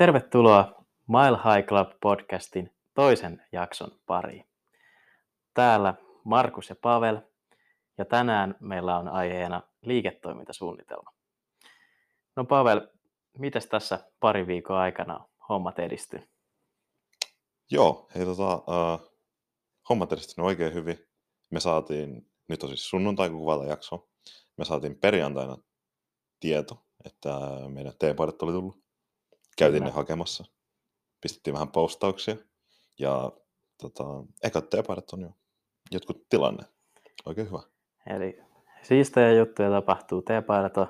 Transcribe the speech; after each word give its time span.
Tervetuloa 0.00 0.84
Mile 1.08 1.36
High 1.36 1.68
Club 1.68 1.90
podcastin 2.02 2.74
toisen 2.94 3.42
jakson 3.52 3.90
pariin. 4.06 4.44
Täällä 5.54 5.94
Markus 6.24 6.68
ja 6.68 6.76
Pavel 6.82 7.20
ja 7.98 8.04
tänään 8.04 8.56
meillä 8.60 8.98
on 8.98 9.08
aiheena 9.08 9.62
liiketoimintasuunnitelma. 9.82 11.10
No 12.36 12.44
Pavel, 12.44 12.88
miten 13.38 13.68
tässä 13.68 14.10
pari 14.20 14.46
viikon 14.46 14.76
aikana 14.76 15.28
hommat 15.48 15.78
edistynyt? 15.78 16.30
Joo, 17.70 18.08
hei 18.14 18.24
tota, 18.24 18.54
uh, 18.56 19.12
hommat 19.88 20.12
edistynyt 20.12 20.46
oikein 20.46 20.74
hyvin. 20.74 20.98
Me 21.50 21.60
saatiin, 21.60 22.30
nyt 22.48 22.62
on 22.62 22.68
siis 22.68 22.88
sunnuntai 22.88 23.30
kun 23.30 23.38
kuvata 23.38 23.64
jakso, 23.64 24.08
me 24.56 24.64
saatiin 24.64 24.98
perjantaina 24.98 25.56
tieto, 26.40 26.86
että 27.04 27.30
meidän 27.68 27.92
teepaidat 27.98 28.42
oli 28.42 28.52
tullut. 28.52 28.89
Käytiin 29.60 29.84
ne 29.84 29.90
hakemassa. 29.90 30.44
Pistettiin 31.20 31.54
vähän 31.54 31.68
postauksia. 31.68 32.36
Ja 32.98 33.32
tota, 33.82 34.04
ekat 34.42 34.70
teepaidat 34.70 35.10
on 35.12 35.20
jo 35.20 35.30
jotkut 35.90 36.28
tilanne. 36.28 36.64
Oikein 37.26 37.46
hyvä. 37.46 37.62
Eli 38.06 38.42
siistejä 38.82 39.32
juttuja 39.32 39.70
tapahtuu. 39.70 40.22
Teepaidat 40.22 40.76
on, 40.76 40.86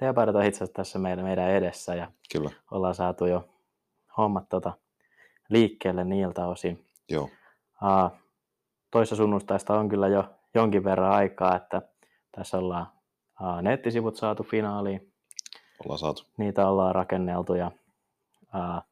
teepaidat 0.00 0.34
on 0.34 0.44
itse 0.44 0.56
asiassa 0.56 0.74
tässä 0.74 0.98
meidän, 0.98 1.24
meidän 1.24 1.50
edessä 1.50 1.94
ja 1.94 2.12
Kyllä. 2.32 2.50
ollaan 2.70 2.94
saatu 2.94 3.26
jo 3.26 3.48
hommat 4.16 4.48
tota, 4.48 4.72
liikkeelle 5.48 6.04
niiltä 6.04 6.46
osin. 6.46 6.86
Joo, 7.08 7.28
Uh, 7.82 8.18
toissa 8.90 9.16
sunnuntaista 9.16 9.78
on 9.78 9.88
kyllä 9.88 10.08
jo 10.08 10.24
jonkin 10.54 10.84
verran 10.84 11.12
aikaa, 11.12 11.56
että 11.56 11.82
tässä 12.32 12.58
ollaan 12.58 12.86
uh, 13.40 13.62
nettisivut 13.62 14.16
saatu 14.16 14.42
finaaliin, 14.42 15.12
ollaan 15.84 15.98
saatu. 15.98 16.22
niitä 16.36 16.68
ollaan 16.68 16.94
rakenneltu 16.94 17.54
ja 17.54 17.70
uh, 18.54 18.82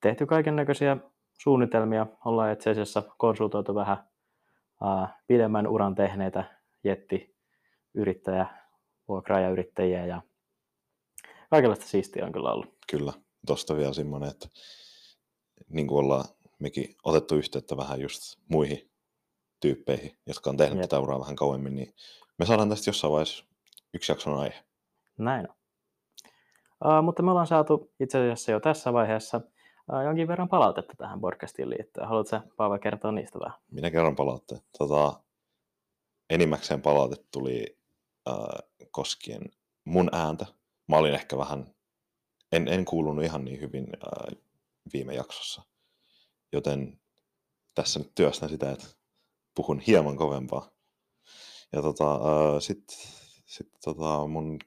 tehty 0.00 0.26
kaiken 0.26 0.56
näköisiä 0.56 0.96
suunnitelmia. 1.38 2.06
Ollaan 2.24 2.52
itse 2.52 2.70
asiassa 2.70 3.02
konsultoitu 3.18 3.74
vähän 3.74 4.08
uh, 4.82 5.08
pidemmän 5.26 5.66
uran 5.66 5.94
tehneitä 5.94 6.44
jettiyrittäjä, 6.84 8.46
vuokraajayrittäjiä 9.08 10.06
ja 10.06 10.22
kaikenlaista 11.50 11.86
siistiä 11.86 12.26
on 12.26 12.32
kyllä 12.32 12.52
ollut. 12.52 12.74
Kyllä. 12.90 13.12
Tosta 13.46 13.76
vielä 13.76 13.92
semmoinen, 13.92 14.30
että 14.30 14.48
niin 15.68 15.86
kuin 15.86 15.98
ollaan 15.98 16.24
mekin 16.58 16.96
otettu 17.04 17.34
yhteyttä 17.34 17.76
vähän 17.76 18.00
just 18.00 18.38
muihin 18.48 18.90
tyyppeihin, 19.60 20.18
jotka 20.26 20.50
on 20.50 20.56
tehnyt 20.56 20.78
Jep. 20.78 20.82
tätä 20.82 21.00
uraa 21.00 21.20
vähän 21.20 21.36
kauemmin, 21.36 21.74
niin 21.74 21.94
me 22.38 22.46
saadaan 22.46 22.68
tästä 22.68 22.88
jossain 22.90 23.12
vaiheessa 23.12 23.44
yksi 23.94 24.12
jakson 24.12 24.38
aihe. 24.38 24.64
Näin 25.18 25.50
on. 25.50 25.54
Uh, 26.84 27.02
mutta 27.02 27.22
me 27.22 27.30
ollaan 27.30 27.46
saatu 27.46 27.92
itse 28.00 28.18
asiassa 28.18 28.52
jo 28.52 28.60
tässä 28.60 28.92
vaiheessa 28.92 29.40
uh, 29.92 30.00
jonkin 30.04 30.28
verran 30.28 30.48
palautetta 30.48 30.94
tähän 30.98 31.20
podcastiin 31.20 31.70
liittyen. 31.70 32.08
Haluatko 32.08 32.36
Paava 32.56 32.78
kertoa 32.78 33.12
niistä 33.12 33.38
vähän? 33.38 33.58
Minä 33.70 33.90
kerron 33.90 34.16
palautteen. 34.16 34.60
Tota, 34.78 35.22
enimmäkseen 36.30 36.82
palaute 36.82 37.16
tuli 37.30 37.78
äh, 38.28 38.36
koskien 38.90 39.42
mun 39.84 40.08
ääntä. 40.12 40.46
Mä 40.88 40.96
olin 40.96 41.14
ehkä 41.14 41.36
vähän, 41.36 41.74
en, 42.52 42.68
en 42.68 42.84
kuulunut 42.84 43.24
ihan 43.24 43.44
niin 43.44 43.60
hyvin 43.60 43.86
äh, 44.06 44.38
viime 44.92 45.14
jaksossa. 45.14 45.62
Joten 46.52 47.00
tässä 47.74 47.98
nyt 47.98 48.14
työstän 48.14 48.48
sitä, 48.48 48.70
että 48.70 48.86
puhun 49.54 49.80
hieman 49.80 50.16
kovempaa. 50.16 50.70
Ja 51.72 51.82
tota, 51.82 52.14
äh, 52.14 52.20
sitten 52.60 52.96
sit, 53.46 53.68
tota, 53.84 54.26
mun 54.26 54.58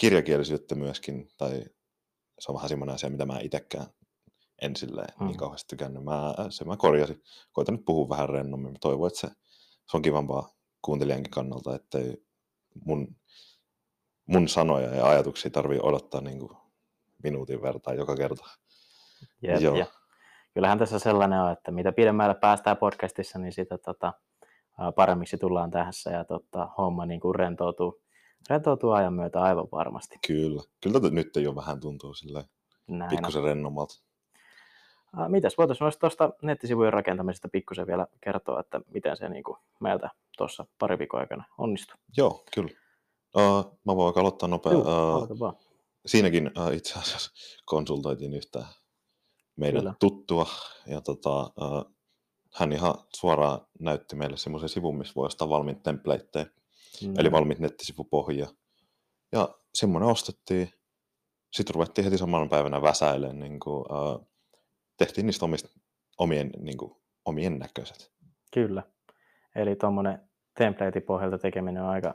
kirjakielisyyttä 0.00 0.74
myöskin, 0.74 1.28
tai 1.38 1.64
se 2.38 2.52
on 2.52 2.54
vähän 2.54 2.68
semmoinen 2.68 2.94
asia, 2.94 3.10
mitä 3.10 3.26
mä 3.26 3.38
itsekään 3.40 3.86
en 4.62 4.76
silleen 4.76 5.08
Mm. 5.20 5.26
niin 5.26 5.36
kauheasti 5.36 5.68
tykännyt. 5.68 6.04
Mä, 6.04 6.34
se 6.50 6.64
mä 6.64 6.76
korjasin. 6.76 7.22
Koitan 7.52 7.74
nyt 7.74 7.84
puhua 7.84 8.08
vähän 8.08 8.28
rennommin. 8.28 8.72
Mä 8.72 8.78
toivon, 8.80 9.06
että 9.06 9.20
se, 9.20 9.28
se 9.90 9.96
on 9.96 10.02
kivampaa 10.02 10.48
kuuntelijankin 10.82 11.30
kannalta, 11.30 11.74
ettei 11.74 12.24
mun, 12.84 13.16
mun 14.26 14.48
sanoja 14.48 14.94
ja 14.94 15.06
ajatuksia 15.06 15.50
tarvii 15.50 15.78
odottaa 15.82 16.20
niin 16.20 16.38
kuin 16.38 16.52
minuutin 17.22 17.62
vertaa 17.62 17.94
joka 17.94 18.16
kerta. 18.16 18.44
Jep, 19.42 19.60
Joo. 19.60 19.76
ja 19.76 19.86
kyllähän 20.54 20.78
tässä 20.78 20.98
sellainen 20.98 21.40
on, 21.40 21.52
että 21.52 21.70
mitä 21.70 21.92
pidemmälle 21.92 22.34
päästään 22.34 22.76
podcastissa, 22.76 23.38
niin 23.38 23.52
sitä 23.52 23.78
tota, 23.78 24.12
paremmiksi 24.96 25.38
tullaan 25.38 25.70
tässä 25.70 26.10
ja 26.10 26.24
tota, 26.24 26.68
homma 26.78 27.06
niin 27.06 27.20
kuin 27.20 27.34
rentoutuu, 27.34 28.02
rentoutuu 28.50 28.90
ajan 28.90 29.12
myötä 29.12 29.42
aivan 29.42 29.68
varmasti. 29.72 30.18
Kyllä. 30.26 30.62
Kyllä 30.80 31.00
tätä 31.00 31.14
nyt 31.14 31.36
jo 31.36 31.54
vähän 31.54 31.80
tuntuu 31.80 32.14
silleen 32.14 32.44
Näin 32.86 33.10
pikkusen 33.10 33.42
rennommalta. 33.42 34.02
Mitäs 35.28 35.58
voitaisiin 35.58 35.84
noista 35.84 36.00
tuosta 36.00 36.30
nettisivujen 36.42 36.92
rakentamisesta 36.92 37.48
pikkusen 37.48 37.86
vielä 37.86 38.06
kertoa, 38.20 38.60
että 38.60 38.80
miten 38.94 39.16
se 39.16 39.28
niin 39.28 39.44
kuin 39.44 39.56
meiltä 39.80 40.10
tuossa 40.38 40.66
pari 40.78 40.98
viikon 40.98 41.20
aikana 41.20 41.44
onnistui. 41.58 41.96
Joo, 42.16 42.44
kyllä. 42.54 42.70
Uh, 43.36 43.78
mä 43.86 43.96
voin 43.96 44.18
aloittaa 44.18 44.48
nopea. 44.48 44.72
Uh, 44.72 45.54
siinäkin 46.06 46.50
uh, 46.58 46.74
itse 46.74 46.98
asiassa 46.98 47.30
konsultoitiin 47.66 48.34
yhtä 48.34 48.64
meidän 49.56 49.80
Kyllä. 49.80 49.90
Kyllä. 49.90 49.96
tuttua, 50.00 50.46
ja 50.86 51.00
tota, 51.00 51.40
uh, 51.40 51.94
hän 52.54 52.72
ihan 52.72 52.94
suoraan 53.16 53.66
näytti 53.80 54.16
meille 54.16 54.36
semmoisen 54.36 54.68
sivun, 54.68 54.98
missä 54.98 55.14
voi 55.16 55.26
ostaa 55.26 55.48
valmiit 55.48 55.82
templateja, 55.82 56.46
Mm. 57.06 57.14
eli 57.18 57.32
valmiit 57.32 57.58
nettisivupohjia. 57.58 58.48
Ja 59.32 59.48
semmoinen 59.74 60.08
ostettiin. 60.08 60.70
Sitten 61.52 61.74
ruvettiin 61.74 62.04
heti 62.04 62.18
samana 62.18 62.46
päivänä 62.46 62.82
väsäilemään, 62.82 63.38
niin 63.38 63.60
kuin, 63.60 63.84
uh, 63.92 64.30
tehtiin 64.96 65.26
niistä 65.26 65.44
omista, 65.44 65.68
omien, 66.18 66.50
niin 66.58 66.78
kuin, 66.78 66.92
omien 67.24 67.58
näköiset. 67.58 68.12
Kyllä. 68.54 68.82
Eli 69.54 69.76
tuommoinen 69.76 70.30
template-pohjalta 70.58 71.38
tekeminen 71.38 71.82
on 71.82 71.88
aika 71.88 72.14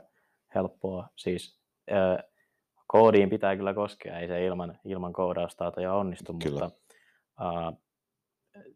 helppoa. 0.54 1.08
Siis 1.16 1.60
ö, 1.90 2.22
koodiin 2.86 3.30
pitää 3.30 3.56
kyllä 3.56 3.74
koskea, 3.74 4.18
ei 4.18 4.28
se 4.28 4.44
ilman, 4.44 4.78
ilman 4.84 5.12
koodaustaitoja 5.12 5.94
onnistu, 5.94 6.34
Kyllä. 6.42 6.60
mutta 6.60 6.80
ö, 7.40 7.76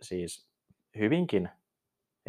siis 0.03 0.50
hyvinkin 0.99 1.49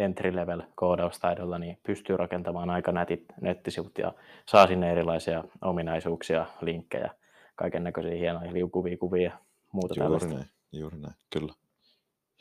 entry-level 0.02 0.62
koodaustaidolla 0.76 1.60
niin 1.60 1.80
pystyy 1.84 2.18
rakentamaan 2.18 2.70
aika 2.70 2.92
nätit 2.92 3.26
nettisivut 3.42 3.98
ja 3.98 4.14
saa 4.50 4.68
sinne 4.68 4.92
erilaisia 4.92 5.44
ominaisuuksia, 5.62 6.46
linkkejä, 6.62 7.12
kaiken 7.56 7.84
näköisiä 7.84 8.16
hienoja 8.16 8.54
liukuvia 8.54 8.98
kuvia 8.98 9.24
ja 9.24 9.38
muuta 9.72 9.94
Juuri 9.94 10.06
tällaista. 10.06 10.34
näin, 10.34 10.46
juuri 10.72 10.98
näin, 10.98 11.14
kyllä. 11.34 11.54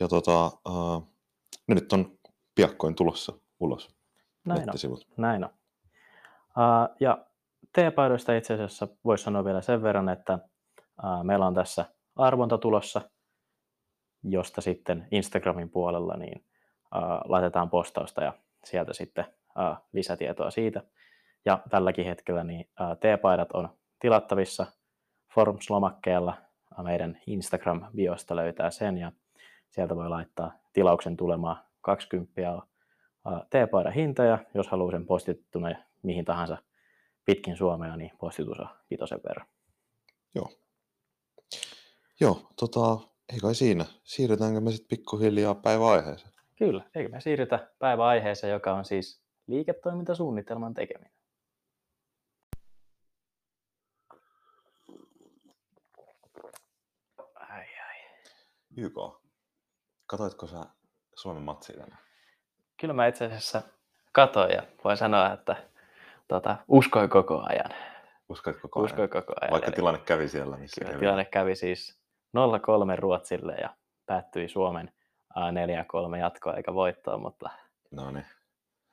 Ja 0.01 0.09
tota, 0.09 0.47
uh, 0.47 1.09
ne 1.67 1.75
nyt 1.75 1.93
on 1.93 2.19
piakkoin 2.55 2.95
tulossa 2.95 3.33
ulos, 3.61 3.97
Näin 4.45 4.61
on. 4.61 4.67
nettisivut. 4.67 5.07
Näin 5.17 5.45
on. 5.45 5.51
Uh, 6.51 6.97
ja 7.01 7.27
teepaidoista 7.75 8.35
itse 8.35 8.55
asiassa 8.55 8.89
voisi 9.05 9.25
sanoa 9.25 9.45
vielä 9.45 9.61
sen 9.61 9.83
verran, 9.83 10.09
että 10.09 10.39
uh, 11.05 11.25
meillä 11.25 11.47
on 11.47 11.55
tässä 11.55 11.85
arvonta 12.17 12.59
tulossa, 12.59 13.01
josta 14.23 14.61
sitten 14.61 15.09
Instagramin 15.11 15.71
puolella 15.71 16.17
niin 16.17 16.45
laitetaan 17.25 17.71
postausta 17.71 18.25
ja 18.25 18.33
sieltä 18.65 18.93
sitten 18.93 19.25
lisätietoa 19.93 20.51
siitä. 20.51 20.83
Ja 21.45 21.59
tälläkin 21.71 22.07
hetkellä 22.07 22.45
niin 22.45 22.69
teepaidat 23.01 23.53
on 23.53 23.69
tilattavissa 24.01 24.67
Forms-lomakkeella. 25.35 26.35
Meidän 26.83 27.21
Instagram-biosta 27.27 28.37
löytää 28.37 28.71
sen 28.71 28.99
ja 28.99 29.13
sieltä 29.71 29.97
voi 29.97 30.09
laittaa 30.09 30.53
tilauksen 30.73 31.17
tulemaan 31.17 31.57
20 31.81 32.53
on 32.53 32.63
ää, 33.25 33.47
teepaidan 33.51 33.93
hinta 33.93 34.25
ja 34.25 34.39
jos 34.55 34.69
haluaa 34.69 34.91
sen 34.91 35.07
postittuna 35.07 35.69
mihin 36.03 36.25
tahansa 36.25 36.59
pitkin 37.25 37.57
Suomea, 37.57 37.97
niin 37.97 38.11
postitus 38.19 38.61
on 38.61 38.69
vitosen 38.91 39.21
verran. 39.29 39.47
Joo. 40.35 40.51
Joo, 42.21 42.51
tota, 42.57 42.99
ei 43.33 43.39
kai 43.39 43.55
siinä. 43.55 43.85
Siirrytäänkö 44.05 44.61
me 44.61 44.71
sitten 44.71 44.89
pikkuhiljaa 44.89 45.55
päiväaiheeseen? 45.55 46.33
Kyllä, 46.61 46.85
eikö 46.95 47.09
me 47.09 47.21
siirrytä 47.21 47.69
päiväaiheeseen, 47.79 48.53
joka 48.53 48.75
on 48.75 48.85
siis 48.85 49.23
liiketoimintasuunnitelman 49.47 50.75
tekeminen. 50.75 51.13
Ai 57.35 57.67
ai. 57.89 57.97
YK. 58.77 58.95
Katoitko 60.07 60.47
sä 60.47 60.61
Suomen 61.15 61.43
matsia 61.43 61.77
tänään? 61.77 62.03
Kyllä 62.81 62.95
mä 62.95 63.07
itse 63.07 63.25
asiassa 63.25 63.63
katoin 64.13 64.51
ja 64.51 64.63
voin 64.85 64.97
sanoa, 64.97 65.33
että 65.33 65.57
tota, 66.29 66.57
uskoi 66.69 67.09
koko 67.09 67.43
ajan. 67.49 67.71
Uskoitko 68.29 68.69
koko 68.69 68.81
ajan? 68.81 68.85
Uskoi 68.85 69.09
koko 69.09 69.33
ajan. 69.41 69.51
Vaikka 69.51 69.67
Eli 69.69 69.77
tilanne 69.77 70.01
kävi 70.01 70.29
siellä, 70.29 70.57
missä 70.57 70.81
kyllä 70.81 70.93
kävi. 70.93 71.01
tilanne 71.01 71.25
kävi 71.25 71.57
siis 71.57 72.01
0-3 72.97 72.99
Ruotsille 72.99 73.55
ja 73.55 73.75
päättyi 74.07 74.49
Suomen 74.49 74.93
4-3 75.35 76.17
jatkoa 76.17 76.55
eikä 76.55 76.75
voittoa, 76.75 77.19
mutta 77.19 77.51
No 77.91 78.11
niin, 78.11 78.27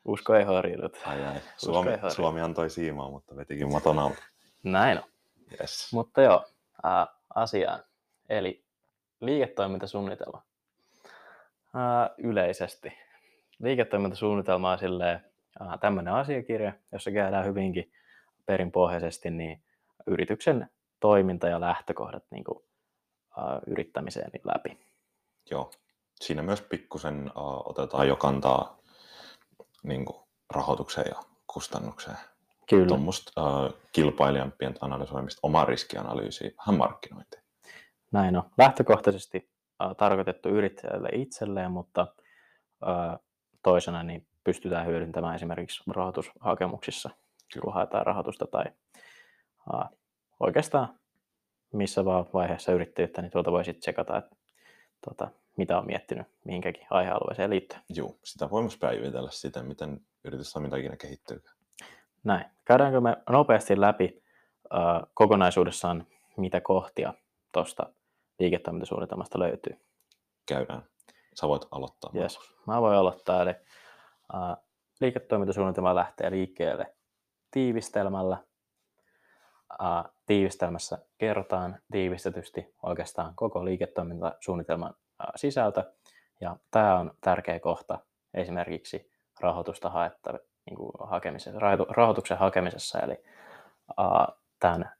usko 0.06 0.36
ei 0.36 0.44
horjunut. 0.44 0.98
ai 1.06 1.26
ai. 1.26 1.36
Suomi, 1.58 1.92
ei. 1.92 2.12
Suomi 2.12 2.42
antoi 2.42 2.70
siimaa, 2.70 3.10
mutta 3.12 3.36
vetikin 3.36 3.72
maton 3.72 4.00
alta. 4.00 4.24
Näin 4.64 4.98
on. 4.98 5.04
Yes. 5.62 5.94
Mutta 5.94 6.22
joo, 6.22 6.46
ää, 6.84 7.08
asiaan. 7.36 7.80
Eli 8.30 8.64
liiketoimintasuunnitelma. 9.22 10.42
Ää, 11.74 12.10
yleisesti. 12.18 12.94
Liiketoimintasuunnitelma 13.60 14.72
on 14.72 14.80
silleen, 14.80 15.26
tämmöinen 15.80 16.14
asiakirja, 16.14 16.74
jossa 16.92 17.12
käydään 17.12 17.46
hyvinkin 17.46 17.92
perinpohjaisesti 18.46 19.30
niin 19.32 19.62
yrityksen 20.08 20.70
toiminta 21.00 21.48
ja 21.48 21.62
lähtökohdat 21.62 22.24
niin 22.32 22.44
kuin, 22.44 22.64
ää, 23.38 23.60
yrittämiseen 23.68 24.32
läpi. 24.44 24.78
Joo. 25.52 25.72
Siinä 26.22 26.42
myös 26.44 26.62
pikkusen 26.62 27.32
uh, 27.36 27.70
otetaan 27.70 28.08
jo 28.08 28.16
kantaa 28.16 28.78
niin 29.84 30.06
kuin, 30.06 30.18
rahoitukseen 30.54 31.08
ja 31.10 31.24
kustannukseen. 31.48 32.18
Kyllä. 32.70 32.88
Tuommoista 32.88 33.66
uh, 33.66 33.74
kilpailijan 33.92 34.54
pientä 34.58 34.80
analysoimista, 34.82 35.40
omaa 35.44 35.66
riskianalyysiä, 35.66 36.52
vähän 36.58 36.78
markkinointia. 36.78 37.42
Näin 38.12 38.38
on. 38.38 38.44
Lähtökohtaisesti 38.58 39.50
uh, 39.86 39.96
tarkoitettu 39.96 40.50
yrittäjälle 40.50 41.10
itselleen, 41.14 41.72
mutta 41.72 42.08
uh, 42.84 43.26
toisena 43.64 44.04
niin 44.04 44.28
pystytään 44.44 44.88
hyödyntämään 44.88 45.36
esimerkiksi 45.36 45.84
rahoitushakemuksissa, 45.96 47.10
Kyllä. 47.54 47.64
kun 47.64 47.74
haetaan 47.74 48.06
rahoitusta 48.06 48.48
tai 48.48 48.66
uh, 49.74 49.98
oikeastaan 50.40 51.00
missä 51.74 52.06
vaan 52.06 52.26
vaiheessa 52.34 52.72
yrittäjyyttä, 52.72 53.22
niin 53.22 53.32
tuolta 53.32 53.52
voi 53.52 53.66
sitten 53.66 53.82
tsekata, 53.82 54.18
että 54.18 54.36
tota, 55.06 55.28
mitä 55.58 55.78
on 55.78 55.86
miettinyt 55.86 56.28
mihinkäkin 56.44 56.88
aihealueeseen 56.90 57.50
liittyen. 57.50 57.82
Joo, 57.90 58.16
sitä 58.24 58.50
voi 58.50 58.62
myös 58.62 58.78
päivitellä 58.78 59.32
sitä, 59.32 59.64
miten 59.64 60.02
yritystoiminta 60.24 60.78
ikinä 60.78 60.96
kehittyy. 60.96 61.44
Näin. 62.24 62.46
Käydäänkö 62.66 63.02
me 63.02 63.18
nopeasti 63.30 63.82
läpi 63.82 64.24
äh, 64.74 65.02
kokonaisuudessaan, 65.14 66.08
mitä 66.38 66.62
kohtia 66.62 67.14
tuosta 67.52 67.90
liiketoimintasuunnitelmasta 68.40 69.40
löytyy? 69.40 69.78
Käydään. 70.46 70.84
Sä 71.34 71.48
voit 71.48 71.68
aloittaa. 71.72 72.12
Yes. 72.16 72.40
Mä 72.68 72.82
voin 72.82 72.98
aloittaa. 72.98 73.42
Eli, 73.42 73.50
äh, 74.36 74.58
liiketoimintasuunnitelma 75.02 75.96
lähtee 75.96 76.32
liikkeelle 76.32 76.96
tiivistelmällä. 77.52 78.38
Äh, 79.82 80.17
tiivistelmässä 80.28 80.98
kerrotaan 81.18 81.80
tiivistetysti 81.92 82.76
oikeastaan 82.84 83.36
koko 83.36 83.66
liiketoimintasuunnitelman 83.66 84.94
sisältö. 85.36 85.84
Ja 86.42 86.58
tämä 86.72 87.00
on 87.00 87.12
tärkeä 87.22 87.60
kohta 87.60 88.00
esimerkiksi 88.34 89.12
rahoitusta 89.40 89.90
haetta, 89.90 90.34
niin 90.66 90.76
kuin 90.76 90.92
hakemisessa, 91.00 91.60
rahoituksen 91.90 92.38
hakemisessa. 92.38 93.00
Eli 93.00 93.24
tämän, 94.60 94.92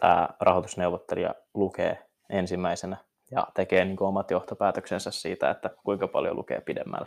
tämä 0.00 0.28
rahoitusneuvottelija 0.40 1.34
lukee 1.54 2.06
ensimmäisenä 2.30 2.96
ja 3.30 3.46
tekee 3.54 3.84
niin 3.84 3.96
kuin 3.96 4.08
omat 4.08 4.30
johtopäätöksensä 4.30 5.10
siitä, 5.10 5.50
että 5.50 5.70
kuinka 5.84 6.08
paljon 6.08 6.36
lukee 6.36 6.60
pidemmällä. 6.60 7.06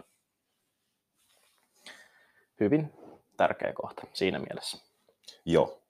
Hyvin 2.59 2.93
tärkeä 3.37 3.73
kohta 3.73 4.07
siinä 4.13 4.39
mielessä. 4.39 4.77
Joo. 5.45 5.81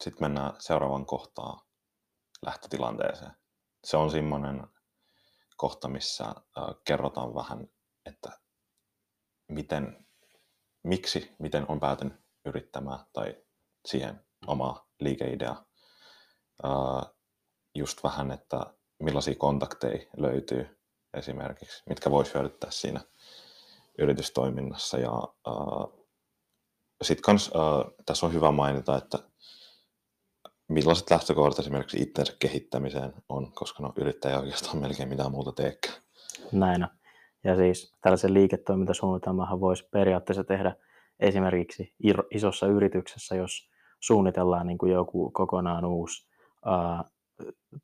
Sitten 0.00 0.24
mennään 0.24 0.52
seuraavaan 0.58 1.06
kohtaan 1.06 1.60
lähtötilanteeseen. 2.46 3.32
Se 3.84 3.96
on 3.96 4.10
semmoinen 4.10 4.66
kohta, 5.56 5.88
missä 5.88 6.24
äh, 6.24 6.34
kerrotaan 6.84 7.34
vähän, 7.34 7.68
että 8.06 8.38
miten, 9.48 10.06
miksi, 10.82 11.36
miten 11.38 11.64
on 11.68 11.80
päätynyt 11.80 12.20
yrittämään 12.44 13.00
tai 13.12 13.36
siihen 13.86 14.24
omaa 14.46 14.88
liikeideaa. 15.00 15.64
Äh, 16.64 17.12
just 17.74 18.04
vähän, 18.04 18.30
että 18.30 18.60
millaisia 19.02 19.34
kontakteja 19.34 20.06
löytyy 20.16 20.80
esimerkiksi, 21.14 21.82
mitkä 21.88 22.10
voisi 22.10 22.34
hyödyttää 22.34 22.70
siinä 22.70 23.00
yritystoiminnassa. 23.98 24.98
Ja 24.98 25.12
äh, 25.48 26.04
sitten 27.02 27.22
kans, 27.22 27.50
äh, 27.56 27.94
tässä 28.06 28.26
on 28.26 28.32
hyvä 28.32 28.50
mainita, 28.50 28.96
että 28.96 29.18
millaiset 30.68 31.10
lähtökohdat 31.10 31.58
esimerkiksi 31.58 32.02
itsensä 32.02 32.36
kehittämiseen 32.38 33.12
on, 33.28 33.52
koska 33.52 33.82
no, 33.82 33.92
yrittäjä 33.96 34.38
oikeastaan 34.38 34.78
melkein 34.78 35.08
mitään 35.08 35.30
muuta 35.30 35.52
teekään. 35.52 35.94
Näin 36.52 36.82
on. 36.82 36.90
Ja 37.44 37.56
siis 37.56 37.96
tällaisen 38.02 38.34
liiketoimintasuunnitelmahan 38.34 39.60
voisi 39.60 39.88
periaatteessa 39.90 40.44
tehdä 40.44 40.74
esimerkiksi 41.20 41.94
isossa 42.30 42.66
yrityksessä, 42.66 43.36
jos 43.36 43.70
suunnitellaan 44.00 44.66
niin 44.66 44.78
kuin 44.78 44.92
joku 44.92 45.30
kokonaan 45.30 45.84
uusi 45.84 46.28
ää, 46.64 47.04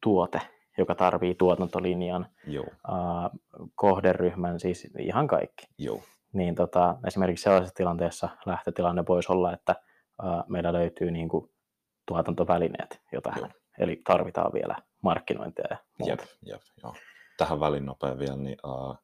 tuote, 0.02 0.40
joka 0.78 0.94
tarvii 0.94 1.34
tuotantolinjan, 1.34 2.26
Joo. 2.46 2.66
Ää, 2.88 3.30
kohderyhmän, 3.74 4.60
siis 4.60 4.88
ihan 4.98 5.26
kaikki. 5.26 5.66
Joo. 5.78 6.02
Niin 6.32 6.54
tota, 6.54 6.96
esimerkiksi 7.06 7.42
sellaisessa 7.42 7.74
tilanteessa 7.74 8.28
lähtötilanne 8.46 9.04
voisi 9.08 9.32
olla, 9.32 9.52
että 9.52 9.74
ää, 10.22 10.44
meillä 10.48 10.72
löytyy 10.72 11.10
niin 11.10 11.28
kuin 11.28 11.50
tuotantovälineet 12.06 13.00
jo 13.12 13.20
tähän. 13.20 13.40
Joo. 13.40 13.50
Eli 13.78 14.00
tarvitaan 14.04 14.52
vielä 14.52 14.76
markkinointia 15.02 15.64
ja 15.70 15.76
muuta. 15.98 16.12
Jep, 16.12 16.20
jep, 16.46 16.62
joo. 16.82 16.94
Tähän 17.36 17.60
väliin 17.60 17.86
nopea 17.86 18.18
vielä, 18.18 18.36
niin 18.36 18.56
uh, 18.66 18.96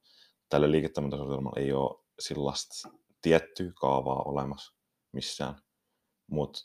tälle 0.49 0.71
liiketoimintasuunnitelmalle 0.71 1.61
ei 1.61 1.73
ole 1.73 2.05
sellaista 2.19 2.89
tiettyä 3.23 3.73
kaavaa 3.81 4.23
olemassa 4.23 4.77
missään, 5.13 5.55
mutta 6.27 6.61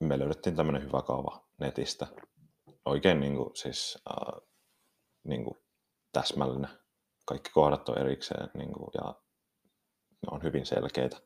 me 0.00 0.18
löydettiin 0.18 0.56
tämmöinen 0.56 0.82
hyvä 0.82 1.02
kaava 1.02 1.46
netistä. 1.58 2.06
Oikein 2.84 3.20
niin 3.20 3.36
kuin, 3.36 3.56
siis, 3.56 3.98
uh, 4.10 4.48
niin 5.24 5.44
kuin 5.44 5.56
täsmällinen. 6.12 6.70
Kaikki 7.26 7.50
kohdat 7.50 7.88
on 7.88 7.98
erikseen 7.98 8.50
niin 8.54 8.72
kuin, 8.72 8.90
ja 8.94 9.14
ne 10.22 10.28
on 10.30 10.42
hyvin 10.42 10.66
selkeitä. 10.66 11.16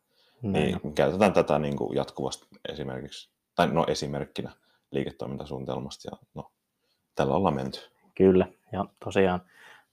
Niin, 0.43 0.95
käytetään 0.95 1.33
tätä 1.33 1.59
niin 1.59 1.77
kuin 1.77 1.97
jatkuvasti 1.97 2.47
esimerkiksi 2.69 3.33
tai 3.61 3.73
no 3.73 3.85
esimerkkinä 3.89 4.51
liiketoimintasuunnitelmasta 4.91 6.09
ja 6.13 6.19
no, 6.35 6.51
tällä 7.15 7.35
ollaan 7.35 7.55
menty. 7.55 7.81
Kyllä, 8.15 8.47
ja 8.73 8.85
tosiaan 9.05 9.41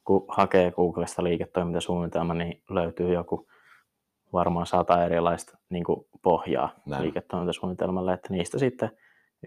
kun 0.03 0.25
hakee 0.27 0.71
Googlesta 0.71 1.23
liiketoimintasuunnitelma, 1.23 2.33
niin 2.33 2.63
löytyy 2.69 3.13
joku 3.13 3.47
varmaan 4.33 4.65
sata 4.67 5.05
erilaista 5.05 5.57
niin 5.69 5.83
kuin 5.83 6.07
pohjaa 6.21 6.69
Näin. 6.85 7.03
liiketoimintasuunnitelmalle, 7.03 8.13
että 8.13 8.33
niistä 8.33 8.59
sitten 8.59 8.97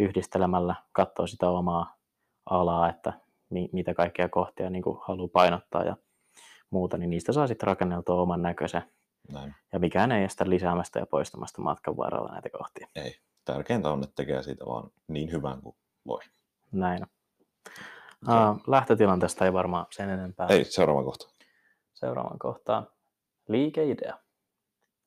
yhdistelemällä 0.00 0.74
katsoo 0.92 1.26
sitä 1.26 1.50
omaa 1.50 1.96
alaa, 2.50 2.88
että 2.88 3.12
mi- 3.50 3.70
mitä 3.72 3.94
kaikkia 3.94 4.28
kohtia 4.28 4.70
niin 4.70 4.82
kuin 4.82 4.98
haluaa 5.02 5.28
painottaa 5.32 5.84
ja 5.84 5.96
muuta, 6.70 6.98
niin 6.98 7.10
niistä 7.10 7.32
saa 7.32 7.46
sitten 7.46 7.66
rakenneltua 7.66 8.20
oman 8.22 8.42
näköisen. 8.42 8.82
Näin. 9.32 9.54
Ja 9.72 9.78
mikään 9.78 10.12
ei 10.12 10.24
estä 10.24 10.50
lisäämästä 10.50 10.98
ja 10.98 11.06
poistamasta 11.06 11.62
matkan 11.62 11.96
varrella 11.96 12.32
näitä 12.32 12.48
kohtia. 12.58 12.88
Ei, 12.96 13.14
tärkeintä 13.44 13.90
on, 13.90 14.02
että 14.02 14.14
tekee 14.16 14.42
siitä 14.42 14.66
vaan 14.66 14.90
niin 15.08 15.32
hyvän 15.32 15.62
kuin 15.62 15.76
voi. 16.06 16.20
Näin. 16.72 17.06
Uh, 18.28 18.62
lähtötilanteesta 18.66 19.44
ei 19.44 19.52
varmaan 19.52 19.86
sen 19.90 20.10
enempää. 20.10 20.46
Ei, 20.46 20.64
seuraava 20.64 21.04
kohta. 21.04 21.28
Seuraavan 21.94 22.38
kohtaan. 22.38 22.86
Liikeidea. 23.48 24.18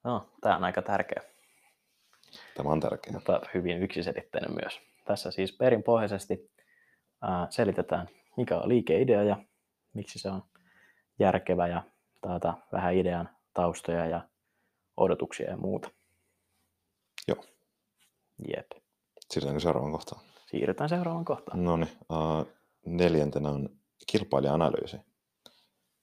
No, 0.03 0.29
tämä 0.41 0.55
on 0.55 0.63
aika 0.63 0.81
tärkeä. 0.81 1.23
Tämä 2.55 2.69
on 2.69 2.79
tärkeä. 2.79 3.13
Mutta 3.13 3.41
hyvin 3.53 3.83
yksiselitteinen 3.83 4.51
myös. 4.61 4.81
Tässä 5.05 5.31
siis 5.31 5.57
perinpohjaisesti 5.57 6.51
uh, 7.23 7.49
selitetään, 7.49 8.09
mikä 8.37 8.57
on 8.57 8.69
liikeidea 8.69 9.23
ja 9.23 9.37
miksi 9.93 10.19
se 10.19 10.29
on 10.29 10.43
järkevä 11.19 11.67
ja 11.67 11.83
taata 12.21 12.53
vähän 12.71 12.95
idean 12.95 13.29
taustoja 13.53 14.05
ja 14.05 14.21
odotuksia 14.97 15.49
ja 15.49 15.57
muuta. 15.57 15.89
Joo. 17.27 17.43
Jep. 18.55 18.71
Siirrytäänkö 19.29 19.59
seuraavaan 19.59 19.91
kohtaan? 19.91 20.21
Siirrytään 20.45 20.89
seuraavaan 20.89 21.25
kohtaan. 21.25 21.63
No 21.63 21.77
niin, 21.77 21.89
uh, 22.09 22.47
neljäntenä 22.85 23.49
on 23.49 23.69
kilpailija-analyysi. 24.11 24.97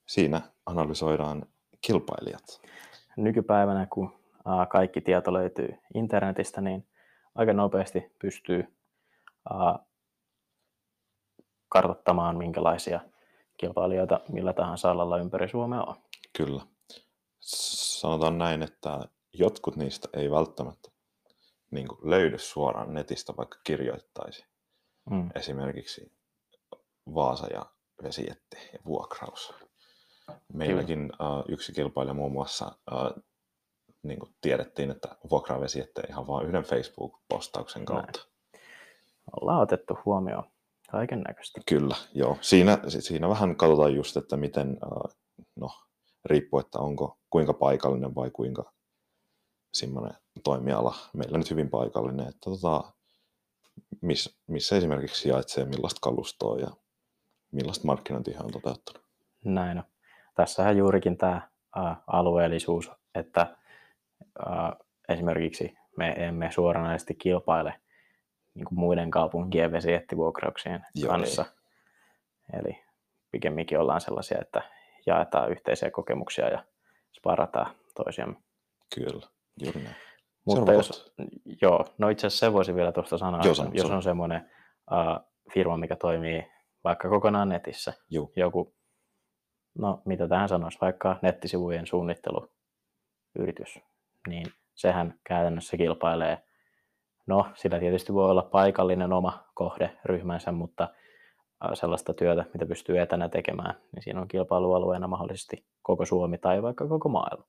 Siinä 0.06 0.40
analysoidaan 0.66 1.46
kilpailijat. 1.80 2.60
Nykypäivänä, 3.16 3.86
kun 3.86 4.04
uh, 4.06 4.68
kaikki 4.68 5.00
tieto 5.00 5.32
löytyy 5.32 5.74
internetistä, 5.94 6.60
niin 6.60 6.86
aika 7.34 7.52
nopeasti 7.52 8.12
pystyy 8.18 8.76
uh, 9.50 9.86
kartoittamaan, 11.68 12.36
minkälaisia 12.36 13.00
kilpailijoita 13.56 14.20
millä 14.28 14.52
tahansa 14.52 14.90
alalla 14.90 15.18
ympäri 15.18 15.48
Suomea 15.48 15.82
on. 15.82 15.96
Kyllä. 16.36 16.62
Sanotaan 17.40 18.38
näin, 18.38 18.62
että 18.62 19.00
jotkut 19.32 19.76
niistä 19.76 20.08
ei 20.12 20.30
välttämättä 20.30 20.90
niin 21.70 21.88
kuin 21.88 22.10
löydy 22.10 22.38
suoraan 22.38 22.94
netistä, 22.94 23.32
vaikka 23.36 23.58
kirjoittaisi. 23.64 24.46
Mm. 25.10 25.30
Esimerkiksi 25.34 26.12
Vaasa 27.14 27.46
ja 27.46 27.66
vesijätti 28.02 28.56
ja 28.72 28.78
vuokraus. 28.86 29.54
Meilläkin 30.52 31.12
uh, 31.12 31.44
yksi 31.48 31.72
kilpailija 31.72 32.14
muun 32.14 32.32
muassa 32.32 32.72
uh, 32.92 33.22
niin 34.02 34.18
kuin 34.18 34.34
tiedettiin, 34.40 34.90
että 34.90 35.16
vuokraa 35.30 35.60
vesijättejä 35.60 36.06
ihan 36.08 36.26
vain 36.26 36.46
yhden 36.46 36.62
Facebook-postauksen 36.62 37.84
kautta. 37.84 38.20
Näin. 38.52 38.64
Ollaan 39.40 39.62
otettu 39.62 39.98
huomioon 40.04 40.44
Kaiken 40.90 41.20
näköistä. 41.20 41.60
Kyllä, 41.68 41.96
joo. 42.14 42.38
Siinä, 42.40 42.78
siinä 42.88 43.28
vähän 43.28 43.56
katsotaan 43.56 43.94
just, 43.94 44.16
että 44.16 44.36
miten, 44.36 44.78
äh, 44.84 45.16
no, 45.56 45.70
riippuu, 46.24 46.60
että 46.60 46.78
onko 46.78 47.18
kuinka 47.30 47.52
paikallinen 47.52 48.14
vai 48.14 48.30
kuinka 48.30 48.72
semmoinen 49.72 50.14
toimiala. 50.44 50.94
Meillä 51.14 51.38
nyt 51.38 51.50
hyvin 51.50 51.70
paikallinen, 51.70 52.28
että 52.28 52.40
tota, 52.44 52.92
miss, 54.00 54.40
missä 54.46 54.76
esimerkiksi 54.76 55.22
sijaitsee, 55.22 55.64
millaista 55.64 55.98
kalustoa 56.02 56.58
ja 56.58 56.70
millaista 57.52 57.86
markkinointia 57.86 58.40
on 58.44 58.50
toteuttanut. 58.50 59.02
Näin 59.44 59.78
on. 59.78 59.84
Tässähän 60.34 60.76
juurikin 60.76 61.16
tämä 61.16 61.48
ä, 61.76 61.96
alueellisuus, 62.06 62.90
että 63.14 63.40
ä, 63.40 63.56
esimerkiksi 65.08 65.74
me 65.96 66.14
emme 66.16 66.50
suoranaisesti 66.52 67.14
kilpaile 67.14 67.74
niin 68.54 68.64
kuin 68.64 68.78
muiden 68.78 69.10
kaupunkien 69.10 69.72
vesiettivuokrauksien 69.72 70.86
Joo, 70.94 71.10
kanssa. 71.10 71.44
Eli 72.60 72.84
pikemminkin 73.30 73.78
ollaan 73.78 74.00
sellaisia, 74.00 74.38
että 74.40 74.62
jaetaan 75.06 75.50
yhteisiä 75.50 75.90
kokemuksia 75.90 76.48
ja 76.48 76.64
sparataan 77.12 77.74
toisiamme. 77.94 78.36
Kyllä, 78.94 79.26
juuri 79.64 79.82
näin. 79.82 79.96
Mutta 80.46 80.72
jos, 80.72 81.14
joo, 81.62 81.84
no 81.98 82.08
itse 82.08 82.26
asiassa 82.26 82.46
se 82.46 82.52
voisi 82.52 82.74
vielä 82.74 82.92
tuosta 82.92 83.18
sanoa, 83.18 83.40
Joo, 83.40 83.52
että 83.52 83.54
sano, 83.54 83.70
jos 83.74 83.82
sano. 83.82 83.96
on 83.96 84.02
semmoinen 84.02 84.50
uh, 84.90 85.30
firma, 85.54 85.76
mikä 85.76 85.96
toimii 85.96 86.46
vaikka 86.84 87.08
kokonaan 87.08 87.48
netissä, 87.48 87.92
Joo, 88.10 88.32
joku, 88.36 88.74
no 89.78 90.02
mitä 90.04 90.28
tähän 90.28 90.48
sanoisi, 90.48 90.78
vaikka 90.80 91.16
nettisivujen 91.22 91.86
suunnitteluyritys, 91.86 93.80
niin 94.28 94.46
sehän 94.74 95.14
käytännössä 95.24 95.76
kilpailee, 95.76 96.38
no 97.26 97.46
sillä 97.54 97.78
tietysti 97.78 98.14
voi 98.14 98.30
olla 98.30 98.42
paikallinen 98.42 99.12
oma 99.12 99.44
kohderyhmänsä, 99.54 100.52
mutta 100.52 100.88
sellaista 101.74 102.14
työtä, 102.14 102.44
mitä 102.52 102.66
pystyy 102.66 103.00
etänä 103.00 103.28
tekemään, 103.28 103.74
niin 103.94 104.02
siinä 104.02 104.20
on 104.20 104.28
kilpailualueena 104.28 105.08
mahdollisesti 105.08 105.66
koko 105.82 106.04
Suomi 106.04 106.38
tai 106.38 106.62
vaikka 106.62 106.88
koko 106.88 107.08
maailma. 107.08 107.44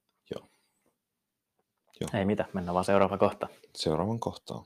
Joo. 2.01 2.09
Ei 2.13 2.25
mitä, 2.25 2.45
mennään 2.53 2.73
vaan 2.73 2.85
seuraava 2.85 3.17
kohta. 3.17 3.47
seuraavan 3.75 4.19
kohtaan. 4.19 4.65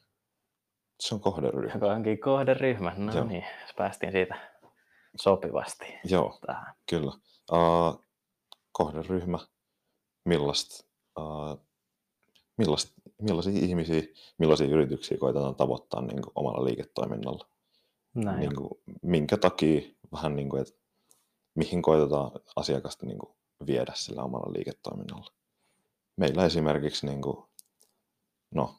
Se 1.00 1.16
on 1.16 1.22
kohderyhmä. 1.22 1.72
Joka 1.74 1.94
onkin 1.94 2.20
kohderyhmä. 2.20 2.94
No 2.98 3.14
Joo. 3.14 3.26
niin, 3.26 3.46
päästiin 3.78 4.12
siitä 4.12 4.36
sopivasti 5.22 5.86
Joo, 6.04 6.40
tähän. 6.46 6.74
kyllä. 6.90 7.12
Uh, 7.52 8.04
kohderyhmä, 8.72 9.40
millaista, 10.26 10.86
uh, 11.20 11.66
millaista, 12.58 12.92
millaisia 13.22 13.54
ihmisiä, 13.54 14.02
millaisia 14.38 14.68
yrityksiä 14.68 15.18
koitetaan 15.18 15.56
tavoittaa 15.56 16.02
niin 16.02 16.22
kuin, 16.22 16.32
omalla 16.36 16.66
liiketoiminnalla. 16.66 17.48
Näin. 18.16 18.40
Niin 18.40 18.56
kuin, 18.56 18.70
minkä 19.02 19.38
takia 19.38 19.82
vähän 20.12 20.36
niin 20.36 20.50
kuin, 20.50 20.62
että 20.62 20.74
mihin 21.56 21.82
koitetaan 21.82 22.32
asiakasta 22.56 23.06
niin 23.06 23.18
kuin, 23.18 23.36
viedä 23.68 23.92
sillä 23.96 24.24
omalla 24.24 24.54
liiketoiminnalla. 24.54 25.32
Meillä 26.18 26.46
esimerkiksi 26.46 27.06
niin 27.06 27.22
kuin, 27.22 27.46
no, 28.52 28.76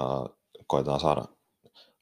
uh, 0.00 0.38
koitetaan 0.66 1.00
saada 1.00 1.24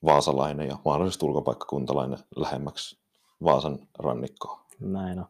vaasalainen 0.04 0.68
ja 0.68 0.76
mahdollisesti 0.84 1.26
ulkopaikkakuntalainen 1.26 2.18
lähemmäksi 2.36 3.02
Vaasan 3.44 3.78
rannikkoa. 3.98 4.66
Näin 4.80 5.18
on. 5.18 5.26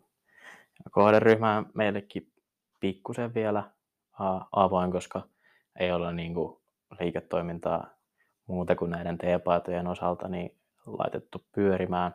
Ja 0.85 0.91
kohderyhmä 0.91 1.57
on 1.57 1.67
meillekin 1.75 2.33
pikkusen 2.81 3.35
vielä 3.35 3.71
avoin, 4.53 4.93
koska 4.93 5.23
ei 5.79 5.93
ole 5.93 6.13
niin 6.13 6.35
kuin 6.35 6.57
liiketoimintaa 7.01 7.87
muuta 8.47 8.77
kuin 8.77 8.91
näiden 8.91 9.19
teepaitojen 9.19 9.87
osalta 9.87 10.29
niin 10.29 10.59
laitettu 10.87 11.45
pyörimään. 11.55 12.15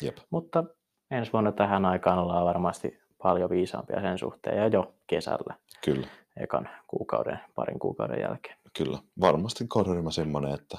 Jep, 0.00 0.16
Mutta 0.30 0.64
ensi 1.10 1.32
vuonna 1.32 1.52
tähän 1.52 1.84
aikaan 1.84 2.18
ollaan 2.18 2.46
varmasti 2.46 3.00
paljon 3.22 3.50
viisaampia 3.50 4.00
sen 4.00 4.18
suhteen 4.18 4.58
ja 4.58 4.66
jo 4.66 4.94
kesällä 5.06 5.54
kyllä. 5.84 6.06
Ekan 6.36 6.68
kuukauden, 6.86 7.40
parin 7.54 7.78
kuukauden 7.78 8.20
jälkeen. 8.20 8.56
Kyllä, 8.78 8.98
varmasti 9.20 9.64
kohderyhmä 9.68 10.10
semmoinen, 10.10 10.54
että 10.54 10.78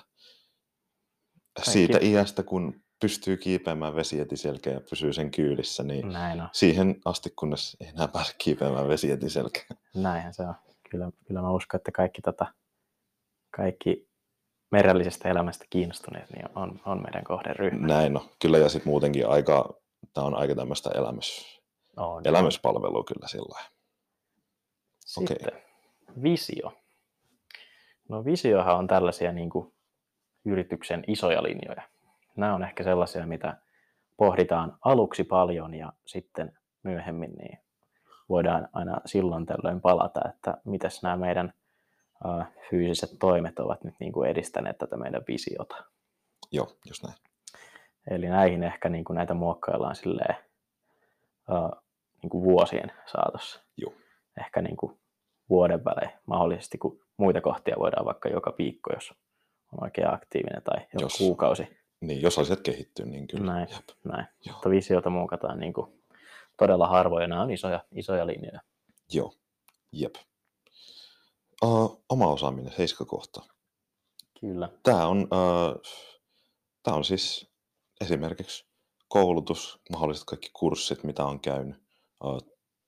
Kaikki- 1.53 1.71
siitä 1.71 1.97
iästä, 2.01 2.43
kun 2.43 2.81
pystyy 3.01 3.37
kiipeämään 3.37 3.95
vesijätiselkeä 3.95 4.73
ja 4.73 4.81
pysyy 4.89 5.13
sen 5.13 5.31
kyydissä, 5.31 5.83
niin 5.83 6.09
Näin 6.09 6.41
on. 6.41 6.49
siihen 6.51 7.01
asti, 7.05 7.29
kunnes 7.39 7.77
ei 7.79 7.87
enää 7.87 8.07
pääse 8.07 8.35
kiipeämään 8.37 8.87
vesijätiselkeä. 8.87 9.65
Näinhän 9.95 10.33
se 10.33 10.43
on. 10.43 10.55
Kyllä, 10.89 11.11
kyllä 11.27 11.41
mä 11.41 11.51
uskon, 11.51 11.77
että 11.77 11.91
kaikki, 11.91 12.21
tota, 12.21 12.45
kaikki 13.55 14.07
merellisestä 14.71 15.29
elämästä 15.29 15.65
kiinnostuneet 15.69 16.29
niin 16.29 16.45
on, 16.55 16.79
on 16.85 17.01
meidän 17.01 17.23
kohderyhmä. 17.23 17.87
Näin 17.87 18.17
on. 18.17 18.29
Kyllä, 18.41 18.57
ja 18.57 18.69
sitten 18.69 18.89
muutenkin 18.89 19.27
aika, 19.27 19.73
tämä 20.13 20.27
on 20.27 20.35
aika 20.35 20.55
tämmöistä 20.55 20.89
elämys, 20.95 21.59
On. 21.97 22.21
elämyspalvelua 22.27 23.03
kyllä 23.03 23.27
sillä 23.27 23.45
lailla. 23.53 23.69
Sitten 25.11 25.61
visio. 26.23 26.73
No 28.09 28.25
visiohan 28.25 28.77
on 28.77 28.87
tällaisia 28.87 29.31
niin 29.31 29.49
kuin 29.49 29.73
yrityksen 30.45 31.03
isoja 31.07 31.43
linjoja. 31.43 31.81
Nämä 32.35 32.55
on 32.55 32.63
ehkä 32.63 32.83
sellaisia, 32.83 33.27
mitä 33.27 33.57
pohditaan 34.17 34.77
aluksi 34.85 35.23
paljon 35.23 35.73
ja 35.73 35.93
sitten 36.05 36.57
myöhemmin 36.83 37.31
niin 37.31 37.59
voidaan 38.29 38.69
aina 38.73 39.01
silloin 39.05 39.45
tällöin 39.45 39.81
palata, 39.81 40.29
että 40.29 40.57
miten 40.65 40.91
nämä 41.03 41.17
meidän 41.17 41.53
uh, 42.25 42.43
fyysiset 42.69 43.09
toimet 43.19 43.59
ovat 43.59 43.83
nyt 43.83 43.95
niin 43.99 44.11
kuin 44.11 44.29
edistäneet 44.29 44.77
tätä 44.77 44.97
meidän 44.97 45.23
visiota. 45.27 45.75
Joo, 46.51 46.67
just 46.87 47.03
näin. 47.03 47.15
Eli 48.09 48.27
näihin 48.27 48.63
ehkä 48.63 48.89
niin 48.89 49.03
kuin 49.03 49.15
näitä 49.15 49.33
muokkaillaan 49.33 49.95
silleen, 49.95 50.35
uh, 51.49 51.81
niin 52.21 52.29
kuin 52.29 52.43
vuosien 52.43 52.91
saatossa. 53.05 53.63
Joo. 53.77 53.93
Ehkä 54.39 54.61
niin 54.61 54.77
kuin 54.77 55.00
vuoden 55.51 55.85
välein 55.85 56.11
mahdollisesti, 56.25 56.77
kun 56.77 56.99
muita 57.17 57.41
kohtia 57.41 57.75
voidaan 57.79 58.05
vaikka 58.05 58.29
joka 58.29 58.53
viikko, 58.57 58.93
jos 58.93 59.13
on 59.71 59.83
oikein 59.83 60.13
aktiivinen, 60.13 60.63
tai 60.63 60.77
joka 60.93 61.05
Jos- 61.05 61.17
kuukausi. 61.17 61.67
Niin, 62.01 62.21
jos 62.21 62.39
asiat 62.39 62.61
kehittyy, 62.61 63.05
niin 63.05 63.27
kyllä. 63.27 63.53
Näin. 63.53 63.67
Jep. 63.71 63.89
Näin. 64.03 64.25
Joo. 64.45 64.53
Mutta 64.53 64.69
visiota 64.69 65.09
muokataan 65.09 65.59
niin 65.59 65.73
kuin 65.73 66.03
todella 66.57 66.87
harvoin, 66.87 67.21
ja 67.21 67.27
nämä 67.27 67.41
on 67.41 67.51
isoja, 67.51 67.83
isoja 67.95 68.27
linjoja. 68.27 68.61
Joo, 69.13 69.33
jep. 69.91 70.15
Uh, 71.63 72.03
oma 72.09 72.27
osaaminen, 72.27 72.73
seiskakohta. 72.73 73.41
Kyllä. 74.39 74.69
Tämä 74.83 75.07
on, 75.07 75.21
uh, 75.21 75.81
tämä 76.83 76.97
on 76.97 77.03
siis 77.03 77.51
esimerkiksi 78.01 78.65
koulutus, 79.07 79.81
mahdollisesti 79.91 80.25
kaikki 80.25 80.49
kurssit, 80.53 81.03
mitä 81.03 81.25
on 81.25 81.39
käynyt, 81.39 81.77
uh, 82.23 82.41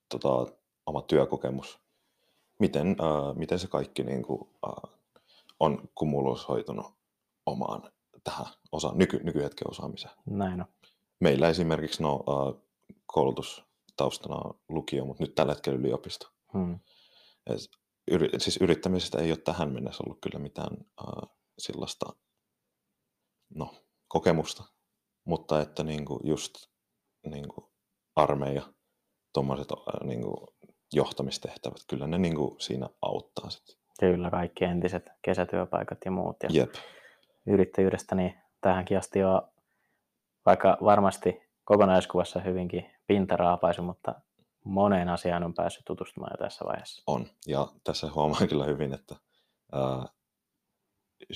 tota, 0.10 0.54
oma 0.86 1.02
työkokemus. 1.02 1.83
Miten, 2.64 2.88
uh, 2.88 3.36
miten 3.36 3.60
se 3.60 3.68
kaikki 3.68 4.04
niin 4.04 4.24
kuin, 4.24 4.42
uh, 4.42 4.90
on 5.60 5.90
kumuloisoitunut 5.96 6.86
omaan 7.46 7.92
tähän 8.24 8.46
osa, 8.72 8.92
nyky, 8.96 9.20
nykyhetken 9.24 9.70
osaamiseen. 9.70 10.14
Näin 10.26 10.62
on. 10.62 10.68
Meillä 11.20 11.50
esimerkiksi 11.50 12.04
no, 12.04 12.16
uh, 12.16 12.64
koulutustaustana 13.06 14.36
on 14.36 14.60
lukio, 14.70 15.06
mutta 15.06 15.24
nyt 15.24 15.36
tällä 15.36 15.54
hetkellä 15.54 15.80
yliopisto. 15.80 16.28
Hmm. 16.54 16.80
Et 17.48 17.60
Yri, 18.12 18.30
siis 18.38 18.58
yrittämisestä 18.58 19.18
ei 19.18 19.32
ole 19.32 19.38
tähän 19.38 19.74
mennessä 19.74 20.04
ollut 20.06 20.22
kyllä 20.22 20.40
mitään 20.40 20.78
uh, 21.02 21.30
sellaista 21.58 22.06
no, 23.56 23.74
kokemusta, 24.08 24.64
mutta 25.26 25.62
että 25.62 25.84
niinku 25.84 26.20
just 26.24 26.54
niinku 27.26 27.72
armeija, 28.16 28.74
tuommoiset 29.34 29.72
uh, 29.72 29.80
niinku 30.04 30.53
johtamistehtävät, 30.94 31.78
kyllä 31.90 32.08
ne 32.08 32.18
niinku 32.18 32.56
siinä 32.60 32.90
auttaa 33.02 33.50
sit. 33.50 33.78
Kyllä, 34.00 34.30
kaikki 34.32 34.66
entiset 34.66 35.10
kesätyöpaikat 35.22 35.98
ja 36.06 36.12
muut. 36.12 36.38
Ja 36.44 36.50
Jep, 36.52 36.74
yrittäjyydestä, 37.48 38.16
niin 38.16 38.34
tähänkin 38.62 38.98
asti 38.98 39.24
on 39.24 39.42
vaikka 40.46 40.78
varmasti 40.84 41.42
kokonaiskuvassa 41.64 42.40
hyvinkin 42.40 42.86
pintaraapaisu, 43.08 43.82
mutta 43.82 44.16
moneen 44.64 45.10
asiaan 45.10 45.44
on 45.44 45.54
päässyt 45.54 45.86
tutustumaan 45.86 46.32
jo 46.34 46.46
tässä 46.46 46.66
vaiheessa. 46.66 47.04
on. 47.08 47.26
Ja 47.48 47.68
tässä 47.84 48.08
huomaa 48.16 48.48
kyllä 48.50 48.66
hyvin, 48.66 48.94
että 48.94 49.16
uh, 49.76 50.06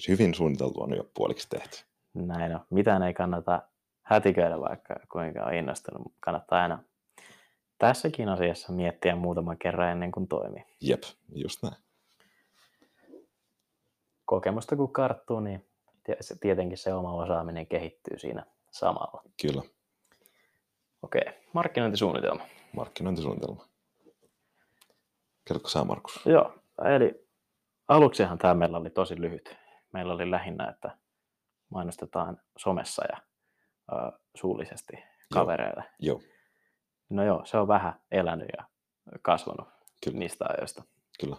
hyvin 0.08 0.34
suunniteltu 0.34 0.82
on 0.82 0.96
jo 0.96 1.04
puoliksi 1.14 1.50
tehty. 1.50 1.78
Näin 2.14 2.56
on. 2.56 2.66
Mitään 2.70 3.04
ei 3.04 3.14
kannata 3.14 3.62
hätiköidä, 4.04 4.60
vaikka 4.60 4.96
kuinka 5.12 5.44
on 5.44 5.54
innostunut. 5.54 6.14
Kannattaa 6.20 6.62
aina 6.62 6.84
tässäkin 7.78 8.30
asiassa 8.30 8.74
miettiä 8.74 9.16
muutama 9.16 9.56
kerran 9.56 9.92
ennen 9.92 10.12
kuin 10.12 10.28
toimii. 10.28 10.66
Jep, 10.82 11.04
just 11.36 11.64
näin. 11.64 11.76
Kokemusta 14.26 14.76
kun 14.76 14.94
karttuu, 14.94 15.40
niin 15.40 15.66
tietenkin 16.40 16.78
se 16.78 16.94
oma 16.94 17.14
osaaminen 17.14 17.68
kehittyy 17.68 18.20
siinä 18.20 18.46
samalla. 18.72 19.24
Kyllä, 19.42 19.62
Okei, 21.02 21.24
markkinointisuunnitelma. 21.54 22.44
markkinointisuunnitelma. 22.76 23.66
Kerrotko 25.48 25.70
sä, 25.70 25.84
Markus? 25.84 26.26
Joo, 26.26 26.54
eli 26.96 27.28
aluksihan 27.88 28.38
tämä 28.38 28.54
meillä 28.54 28.78
oli 28.78 28.90
tosi 28.90 29.22
lyhyt. 29.22 29.56
Meillä 29.94 30.14
oli 30.14 30.32
lähinnä, 30.32 30.70
että 30.70 30.98
mainostetaan 31.70 32.42
somessa 32.58 33.06
ja 33.12 33.18
uh, 33.92 34.20
suullisesti 34.36 35.04
kavereille. 35.34 35.84
Joo, 36.00 36.22
No 37.10 37.24
joo, 37.24 37.46
se 37.46 37.58
on 37.58 37.68
vähän 37.68 37.94
elänyt 38.12 38.48
ja 38.58 38.64
kasvanut 39.22 39.68
Kyllä. 40.04 40.20
niistä 40.20 40.46
ajoista. 40.50 40.84
kyllä. 41.20 41.36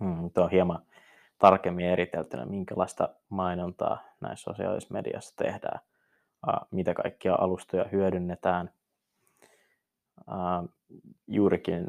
Hmm, 0.00 0.30
tuo 0.30 0.44
on 0.44 0.50
hieman 0.50 0.82
tarkemmin 1.38 1.86
eriteltynä, 1.86 2.44
minkälaista 2.44 3.08
mainontaa 3.28 4.02
näissä 4.20 4.44
sosiaalisessa 4.44 4.94
mediassa 4.94 5.36
tehdään, 5.36 5.80
mitä 6.70 6.94
kaikkia 6.94 7.34
alustoja 7.34 7.84
hyödynnetään. 7.92 8.70
Juurikin 11.26 11.86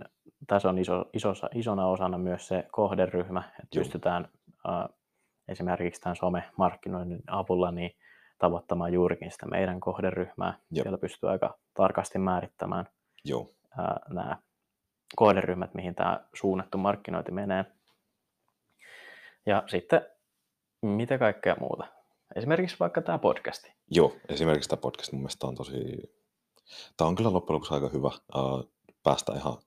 tässä 0.47 0.69
on 0.69 0.77
iso, 0.77 1.05
isosa, 1.13 1.49
isona 1.55 1.87
osana 1.87 2.17
myös 2.17 2.47
se 2.47 2.67
kohderyhmä, 2.71 3.43
että 3.47 3.77
Joo. 3.77 3.83
pystytään 3.83 4.27
esimerkiksi 5.47 6.01
tämän 6.01 6.15
somemarkkinoinnin 6.15 7.23
avulla 7.27 7.71
niin 7.71 7.91
tavoittamaan 8.37 8.93
juurikin 8.93 9.31
sitä 9.31 9.45
meidän 9.45 9.79
kohderyhmää. 9.79 10.53
Joo. 10.71 10.83
Siellä 10.83 10.97
pystyy 10.97 11.29
aika 11.29 11.57
tarkasti 11.73 12.19
määrittämään 12.19 12.89
Joo, 13.25 13.53
ää, 13.77 13.99
nämä 14.09 14.37
kohderyhmät, 15.15 15.73
mihin 15.73 15.95
tämä 15.95 16.25
suunnattu 16.33 16.77
markkinointi 16.77 17.31
menee. 17.31 17.65
Ja 19.45 19.63
sitten 19.67 20.01
mitä 20.81 21.17
kaikkea 21.17 21.55
muuta. 21.59 21.87
Esimerkiksi 22.35 22.79
vaikka 22.79 23.01
tämä 23.01 23.17
podcasti. 23.17 23.73
Joo, 23.91 24.15
esimerkiksi 24.29 24.69
tämä 24.69 24.81
podcast 24.81 25.11
mun 25.11 25.21
mielestä 25.21 25.47
on 25.47 25.55
tosi... 25.55 25.97
Tämä 26.97 27.07
on 27.07 27.15
kyllä 27.15 27.33
loppujen 27.33 27.55
lopuksi 27.55 27.73
aika 27.73 27.89
hyvä 27.89 28.07
uh, 28.07 28.71
päästä 29.03 29.33
ihan 29.35 29.57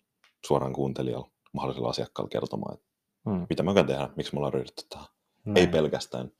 suoraan 0.46 0.72
kuuntelijalle, 0.72 1.30
mahdollisella 1.52 1.88
asiakkaalla 1.88 2.28
kertomaan, 2.28 2.74
että 2.74 2.86
Hmm. 3.30 3.46
mitä 3.50 3.62
me 3.62 3.70
oikein 3.70 3.86
tehdään, 3.86 4.12
miksi 4.16 4.34
me 4.34 4.38
ollaan 4.38 4.52
ryhdytty 4.52 4.82
tähän. 4.88 5.06
Ei 5.54 5.66
pelkästään 5.66 6.32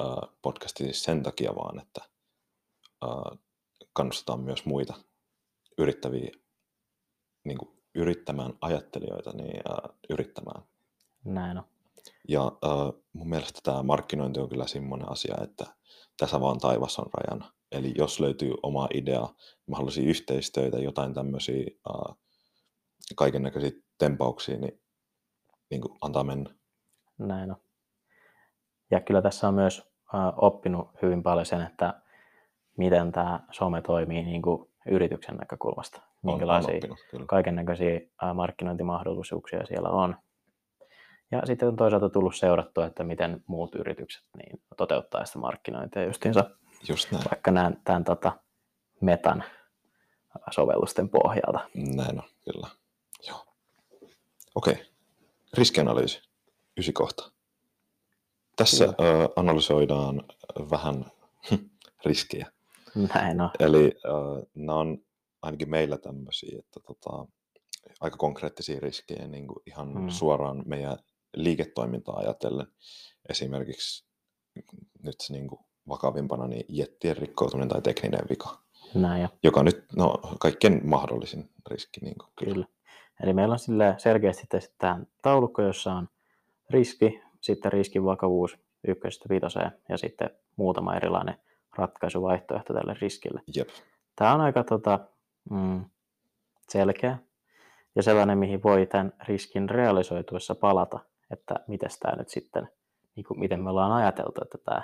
uh, 0.00 0.38
podcasti 0.42 0.92
sen 0.92 1.22
takia, 1.22 1.54
vaan 1.54 1.80
että 1.80 2.00
uh, 3.04 3.38
kannustetaan 3.96 4.40
myös 4.40 4.64
muita 4.66 4.94
yrittäviä, 5.78 6.30
niin 7.44 7.58
kuin 7.58 7.82
yrittämään 7.94 8.52
ajattelijoita, 8.60 9.32
niin 9.32 9.60
uh, 9.70 9.94
yrittämään. 10.10 10.62
Näin 11.24 11.58
on. 11.58 11.64
Ja 12.28 12.44
uh, 12.44 13.04
mun 13.12 13.28
mielestä 13.28 13.60
tämä 13.62 13.82
markkinointi 13.82 14.40
on 14.40 14.48
kyllä 14.48 14.66
semmoinen 14.66 15.12
asia, 15.12 15.34
että 15.42 15.66
tässä 16.16 16.40
vaan 16.40 16.58
taivas 16.58 16.98
on 16.98 17.06
rajana. 17.14 17.52
Eli 17.72 17.94
jos 17.98 18.20
löytyy 18.20 18.52
oma 18.62 18.88
idea, 18.94 19.28
mahdollisia 19.66 20.08
yhteistöitä, 20.08 20.78
jotain 20.78 21.14
tämmöisiä 21.14 21.66
uh, 21.90 22.16
kaiken 23.16 23.42
näköisiä 23.42 23.70
tempauksia, 23.98 24.58
niin, 24.58 24.82
niin 25.70 25.80
kuin 25.80 25.98
antaa 26.00 26.24
mennä. 26.24 26.54
Näin 27.18 27.50
on. 27.50 27.56
Ja 28.90 29.00
kyllä 29.00 29.22
tässä 29.22 29.48
on 29.48 29.54
myös 29.54 29.82
ää, 30.12 30.32
oppinut 30.36 30.88
hyvin 31.02 31.22
paljon 31.22 31.46
sen, 31.46 31.62
että 31.62 32.02
miten 32.76 33.12
tämä 33.12 33.40
some 33.50 33.82
toimii 33.82 34.22
niin 34.22 34.42
kuin 34.42 34.70
yrityksen 34.86 35.36
näkökulmasta. 35.36 36.02
Minkälaisia 36.22 36.80
kaiken 37.26 37.54
näköisiä 37.54 38.00
markkinointimahdollisuuksia 38.34 39.66
siellä 39.66 39.88
on. 39.88 40.16
Ja 41.30 41.46
sitten 41.46 41.68
on 41.68 41.76
toisaalta 41.76 42.08
tullut 42.08 42.36
seurattua, 42.36 42.86
että 42.86 43.04
miten 43.04 43.44
muut 43.46 43.74
yritykset 43.74 44.22
niin 44.36 44.62
toteuttaa 44.76 45.24
sitä 45.24 45.38
markkinointia 45.38 46.04
justiinsa 46.04 46.50
Just 46.88 47.12
näin. 47.12 47.24
vaikka 47.30 47.50
näin, 47.50 47.76
tämän 47.84 48.04
tota, 48.04 48.32
metan 49.00 49.44
sovellusten 50.50 51.08
pohjalta. 51.08 51.68
Näin 51.74 52.18
on, 52.18 52.28
kyllä. 52.44 52.68
Joo. 53.28 53.46
Okei. 54.54 54.86
Riskianalyysi. 55.54 56.22
Ysi 56.78 56.92
kohta. 56.92 57.30
Tässä 58.56 58.84
ö, 58.84 58.94
analysoidaan 59.36 60.22
vähän 60.70 61.04
riskejä. 62.04 62.46
Näin 63.14 63.40
on. 63.40 63.50
Eli 63.60 63.92
äh, 64.06 64.46
nämä 64.54 64.78
on 64.78 64.98
ainakin 65.42 65.70
meillä 65.70 65.98
tämmöisiä, 65.98 66.58
että 66.58 66.80
tota, 66.80 67.26
aika 68.00 68.16
konkreettisia 68.16 68.80
riskejä 68.80 69.26
niin 69.26 69.46
kuin 69.46 69.58
ihan 69.66 69.88
Mm. 69.94 70.08
suoraan 70.08 70.62
meidän 70.66 70.98
liiketoimintaa 71.36 72.16
ajatellen. 72.16 72.66
Esimerkiksi 73.28 74.06
nyt 75.02 75.14
se 75.20 75.32
niin 75.32 75.48
kuin 75.48 75.60
vakavimpana 75.88 76.46
niin 76.46 76.64
jettien 76.68 77.16
rikkoutuminen 77.16 77.68
tai 77.68 77.82
tekninen 77.82 78.20
vika, 78.30 78.58
Näin 78.94 79.22
on. 79.22 79.28
joka 79.42 79.62
nyt 79.62 79.84
no, 79.96 80.14
kaikkein 80.40 80.80
mahdollisin 80.88 81.50
riski. 81.70 82.00
Niin 82.00 82.14
kuin, 82.18 82.30
kyllä. 82.36 82.52
Kyllä. 82.54 82.66
Eli 83.22 83.32
meillä 83.32 83.52
on 83.52 83.58
sille 83.58 83.94
selkeästi 83.98 84.46
tähän 84.78 85.06
taulukko, 85.22 85.62
jossa 85.62 85.92
on 85.92 86.08
riski, 86.70 87.20
sitten 87.40 87.72
riskin 87.72 88.04
vakavuus 88.04 88.58
ykkösestä 88.88 89.28
vitoseen 89.28 89.70
ja 89.88 89.96
sitten 89.98 90.30
muutama 90.56 90.96
erilainen 90.96 91.34
ratkaisuvaihtoehto 91.76 92.74
tälle 92.74 92.96
riskille. 93.00 93.40
Jep, 93.56 93.68
Tämä 94.16 94.34
on 94.34 94.40
aika 94.40 94.64
tota, 94.64 95.00
mm, 95.50 95.84
selkeä 96.68 97.18
ja 97.94 98.02
sellainen, 98.02 98.38
mihin 98.38 98.62
voi 98.62 98.86
tämän 98.86 99.12
riskin 99.28 99.70
realisoituessa 99.70 100.54
palata, 100.54 100.98
että 101.30 101.54
miten 101.68 101.90
tämä 102.00 102.16
nyt 102.16 102.28
sitten, 102.28 102.68
niin 103.16 103.24
kuin 103.24 103.40
miten 103.40 103.62
me 103.62 103.70
ollaan 103.70 103.92
ajateltu, 103.92 104.40
että 104.42 104.58
tämä 104.58 104.82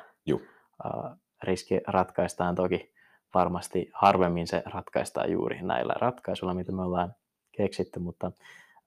ää, 0.84 1.16
riski 1.42 1.80
ratkaistaan 1.86 2.54
toki 2.54 2.92
varmasti 3.34 3.90
harvemmin 3.94 4.46
se 4.46 4.62
ratkaistaan 4.66 5.32
juuri 5.32 5.62
näillä 5.62 5.94
ratkaisuilla, 6.00 6.54
mitä 6.54 6.72
me 6.72 6.82
ollaan 6.82 7.14
keksitty, 7.52 7.98
mutta 7.98 8.32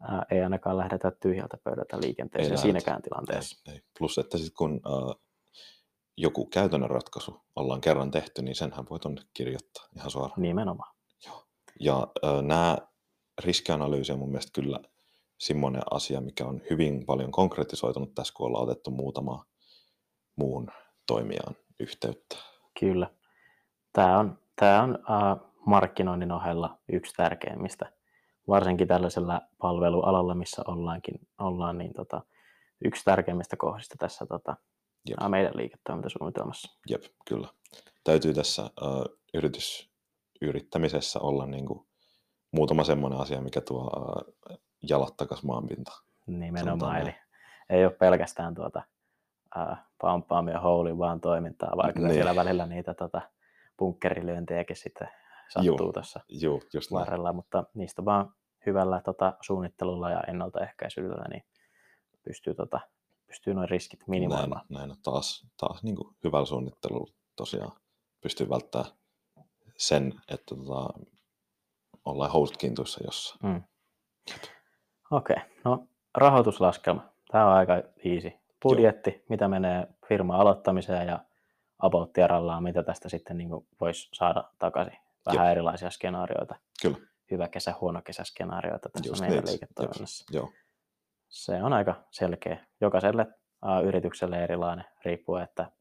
ää, 0.01 0.25
ei 0.31 0.41
ainakaan 0.41 0.77
lähdetä 0.77 1.11
tyhjältä 1.11 1.57
pöydältä 1.63 1.97
liikenteeseen 2.01 2.49
lähdetä. 2.49 2.61
siinäkään 2.61 3.01
tilanteessa. 3.01 3.61
ei, 3.67 3.73
ei. 3.73 3.81
Plus, 3.99 4.17
että 4.17 4.37
sitten 4.37 4.57
kun 4.57 4.81
joku 6.17 6.45
käytännön 6.45 6.89
ratkaisu 6.89 7.41
ollaan 7.55 7.81
kerran 7.81 8.11
tehty, 8.11 8.41
niin 8.41 8.55
senhän 8.55 8.85
voi 8.89 8.99
tuonne 8.99 9.21
kirjoittaa 9.33 9.83
ihan 9.95 10.11
suoraan. 10.11 10.41
Nimenomaan. 10.41 10.95
Ja 11.79 12.07
äh, 12.25 12.41
nämä 12.41 12.77
riskianalyysi 13.43 14.11
on 14.11 14.19
mun 14.19 14.29
mielestä 14.29 14.51
kyllä 14.61 14.79
semmoinen 15.37 15.81
asia, 15.91 16.21
mikä 16.21 16.45
on 16.45 16.61
hyvin 16.69 17.05
paljon 17.05 17.31
konkretisoitunut 17.31 18.15
tässä, 18.15 18.33
kun 18.37 18.47
ollaan 18.47 18.63
otettu 18.63 18.91
muutama 18.91 19.45
muun 20.35 20.67
toimijan 21.07 21.55
yhteyttä. 21.79 22.35
Kyllä. 22.79 23.09
Tämä 23.93 24.19
on, 24.19 24.39
tämä 24.55 24.83
on 24.83 24.91
uh, 24.95 25.53
markkinoinnin 25.65 26.31
ohella 26.31 26.77
yksi 26.91 27.13
tärkeimmistä, 27.13 27.91
varsinkin 28.47 28.87
tällaisella 28.87 29.41
palvelualalla, 29.57 30.35
missä 30.35 30.61
ollaankin, 30.67 31.15
ollaan, 31.39 31.77
niin 31.77 31.93
tota, 31.93 32.21
yksi 32.85 33.03
tärkeimmistä 33.05 33.57
kohdista 33.57 33.95
tässä 33.99 34.25
tota, 34.25 34.57
Jep. 35.09 35.17
ää, 35.21 35.29
meidän 35.29 35.51
liiketoimintasuunnitelmassa. 35.55 36.79
Jep, 36.89 37.03
kyllä. 37.27 37.47
Täytyy 38.03 38.33
tässä 38.33 38.61
äh, 38.63 38.69
yritysyrittämisessä 39.33 41.19
olla 41.19 41.45
niin 41.45 41.65
kuin 41.65 41.87
muutama 42.51 42.83
semmoinen 42.83 43.19
asia, 43.19 43.41
mikä 43.41 43.61
tuo 43.61 43.91
äh, 44.51 44.57
jalat 44.89 45.17
takas 45.17 45.43
maanpintaan. 45.43 46.05
Nimenomaan, 46.27 46.97
eli 47.01 47.15
ei 47.69 47.85
ole 47.85 47.93
pelkästään 47.93 48.55
tuota, 48.55 48.81
uh, 49.57 49.77
pamppaamia 50.01 50.59
houli, 50.59 50.97
vaan 50.97 51.21
toimintaa, 51.21 51.77
vaikka 51.77 51.99
Niin. 52.01 52.13
siellä 52.13 52.35
välillä 52.35 52.65
niitä 52.65 52.93
tota, 52.93 53.21
bunkkerilyöntejäkin 53.79 54.75
sitten 54.75 55.07
sattuu 55.49 55.93
tuossa 55.93 56.19
Joo, 56.29 56.61
just 56.73 56.91
näin. 56.91 56.99
varrella, 56.99 57.33
mutta 57.33 57.63
niistä 57.73 58.05
vaan 58.05 58.33
hyvällä 58.65 59.01
tota, 59.01 59.33
suunnittelulla 59.41 60.11
ja 60.11 60.21
ennaltaehkäisyllä 60.27 61.25
niin 61.29 61.43
pystyy, 62.23 62.55
tota, 62.55 62.79
pystyy 63.27 63.53
noin 63.53 63.69
riskit 63.69 63.99
Näin, 63.99 64.09
minimoimaan. 64.09 64.65
näin 64.69 64.91
on 64.91 64.97
taas, 65.03 65.47
taas 65.57 65.83
niin 65.83 65.95
kuin 65.95 66.15
hyvällä 66.23 66.45
suunnittelulla 66.45 67.13
tosiaan 67.35 67.71
pystyy 68.21 68.49
välttämään 68.49 68.91
sen, 69.77 70.13
että 70.27 70.55
tota, 70.55 70.89
ollaan 72.05 72.31
host-kintuissa 72.31 73.03
jossain. 73.05 73.39
Mm. 73.43 73.63
Okei, 75.11 75.35
okay. 75.35 75.49
no 75.63 75.87
rahoituslaskelma. 76.17 77.09
Tämä 77.31 77.47
on 77.47 77.53
aika 77.53 77.73
easy. 78.05 78.31
Budjetti, 78.63 79.23
mitä 79.29 79.47
menee 79.47 79.87
firman 80.07 80.39
aloittamiseen 80.39 81.07
ja 81.07 81.19
about 81.79 82.11
mitä 82.59 82.83
tästä 82.83 83.09
sitten 83.09 83.37
niin 83.37 83.49
voisi 83.81 84.09
saada 84.13 84.43
takaisin. 84.59 84.97
Vähän 85.25 85.45
Jep. 85.45 85.51
erilaisia 85.51 85.89
skenaarioita. 85.89 86.55
Kyllä, 86.81 86.97
Hyvä 87.31 87.47
kesä, 87.47 87.73
huono 87.81 88.01
kesä 88.01 88.23
skenaarioita 88.23 88.89
tässä 88.89 89.09
just 89.09 89.21
meidän 89.21 89.37
niitä. 89.37 89.51
liiketoiminnassa. 89.51 90.25
Joo, 90.31 90.51
Se 91.29 91.63
on 91.63 91.73
aika 91.73 91.95
selkeä. 92.11 92.65
Jokaiselle 92.81 93.27
yritykselle 93.83 94.43
erilainen, 94.43 94.85
riippuen, 95.05 95.43
että 95.43 95.71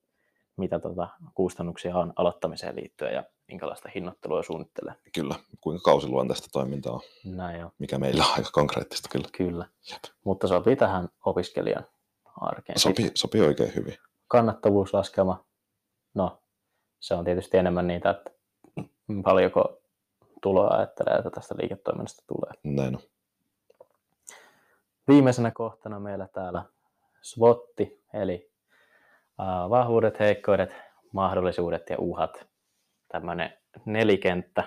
mitä 0.56 0.78
tota, 0.78 1.08
kustannuksia 1.34 1.96
on 1.96 2.12
aloittamiseen 2.16 2.76
liittyen 2.76 3.14
ja 3.14 3.24
minkälaista 3.48 3.88
hinnoittelua 3.94 4.42
suunnittelee. 4.42 4.94
kyllä. 5.14 5.34
Kuinka 5.60 5.82
kausiluonteista 5.82 6.48
toimintaa 6.52 6.92
on, 6.92 7.00
Näin 7.24 7.64
on, 7.64 7.70
mikä 7.78 7.98
meillä 7.98 8.24
on 8.24 8.32
aika 8.36 8.50
konkreettista 8.52 9.08
kyllä. 9.12 9.28
kyllä. 9.36 9.66
Jep. 9.90 10.02
Mutta 10.24 10.48
sopii 10.48 10.76
tähän 10.76 11.08
opiskelijan 11.24 11.86
arkeen. 12.40 12.78
Sopii, 12.78 13.10
sopii 13.14 13.40
oikein 13.40 13.74
hyvin. 13.74 13.96
kannattavuuslaskelma, 14.28 15.44
no 16.14 16.42
se 17.00 17.14
on 17.14 17.24
tietysti 17.24 17.56
enemmän 17.56 17.86
niitä, 17.86 18.10
että 18.10 18.30
paljonko 19.24 19.80
tuloa 20.42 20.76
ajattelee, 20.76 21.14
että 21.14 21.30
tästä 21.30 21.54
liiketoiminnasta 21.60 22.24
tulee. 22.26 22.50
Näin 22.62 22.96
on. 22.96 23.02
Viimeisenä 25.08 25.50
kohtana 25.50 26.00
meillä 26.00 26.28
täällä 26.28 26.64
SWOT, 27.22 27.64
eli 28.14 28.50
vahvuudet, 29.70 30.18
heikkoudet, 30.20 30.74
mahdollisuudet 31.12 31.90
ja 31.90 31.96
uhat 31.98 32.46
tämmöinen 33.08 33.52
nelikenttä, 33.84 34.64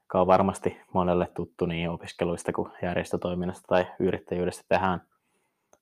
joka 0.00 0.20
on 0.20 0.26
varmasti 0.26 0.80
monelle 0.94 1.26
tuttu 1.34 1.66
niin 1.66 1.90
opiskeluista 1.90 2.52
kuin 2.52 2.72
järjestötoiminnasta 2.82 3.66
tai 3.68 3.86
yrittäjyydestä 3.98 4.64
tehdään 4.68 5.02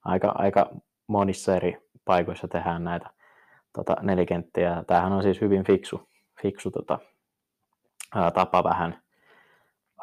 aika, 0.04 0.32
aika 0.34 0.70
monissa 1.06 1.56
eri 1.56 1.88
paikoissa 2.04 2.48
tehdään 2.48 2.84
näitä 2.84 3.10
tota, 3.72 3.96
nelikenttiä. 4.02 4.84
Tämähän 4.86 5.12
on 5.12 5.22
siis 5.22 5.40
hyvin 5.40 5.64
fiksu, 5.64 6.08
fiksu 6.42 6.70
tota, 6.70 6.98
ää, 8.14 8.30
tapa 8.30 8.64
vähän 8.64 9.02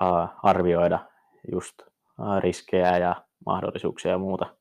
ää, 0.02 0.28
arvioida 0.44 1.00
just 1.52 1.82
ää, 2.20 2.40
riskejä 2.40 2.98
ja 2.98 3.25
mahdollisuuksia 3.46 4.12
ja 4.12 4.18
muuta. 4.18 4.56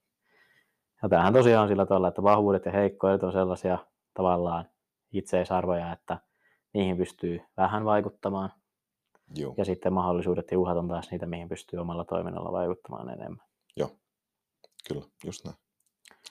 Ja 1.03 1.09
tämähän 1.09 1.33
tosiaan 1.33 1.63
on 1.63 1.69
sillä 1.69 1.87
tavalla, 1.87 2.09
että 2.09 2.23
vahvuudet 2.23 2.67
ja 2.67 2.73
heikkoudet 2.73 3.23
on 3.23 3.33
sellaisia 3.33 3.79
tavallaan 4.15 4.69
itseisarvoja, 5.13 5.93
että 5.93 6.19
niihin 6.75 6.97
pystyy 6.97 7.41
vähän 7.57 7.85
vaikuttamaan. 7.85 8.53
Joo, 9.37 9.55
Ja 9.57 9.65
sitten 9.65 9.93
mahdollisuudet 9.93 10.51
ja 10.51 10.59
uhat 10.59 10.77
on 10.77 10.89
taas 10.89 11.11
niitä, 11.11 11.27
mihin 11.27 11.49
pystyy 11.49 11.79
omalla 11.79 12.05
toiminnalla 12.05 12.53
vaikuttamaan 12.53 13.09
enemmän. 13.09 13.47
joo, 13.77 13.91
kyllä, 14.89 15.03
just 15.25 15.45
näin. 15.45 15.57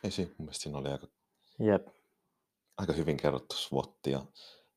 Ei 0.03 0.11
siinä, 0.11 0.29
mun 0.29 0.45
mielestä 0.45 0.63
siinä 0.63 0.77
oli 0.77 0.89
aika, 0.89 1.07
Jep, 1.59 1.87
aika 2.77 2.93
hyvin 2.93 3.17
kerrottu 3.17 3.55
SWOT 3.55 3.97
ja 4.07 4.19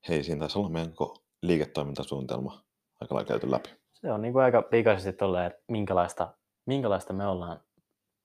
hei, 0.09 0.23
siinä 0.23 0.39
taisi 0.39 0.59
olla 0.59 0.69
meidän 0.69 0.93
liiketoimintasuunnitelma 1.41 2.63
aika 3.01 3.15
lailla 3.15 3.27
käyty 3.27 3.51
läpi. 3.51 3.69
se 3.93 4.11
on 4.11 4.21
niin 4.21 4.33
kuin 4.33 4.43
aika 4.43 4.61
pikaisesti 4.61 5.13
tolleen, 5.13 5.45
että 5.45 5.63
minkälaista, 5.67 6.33
minkälaista 6.67 7.13
me 7.13 7.27
ollaan 7.27 7.59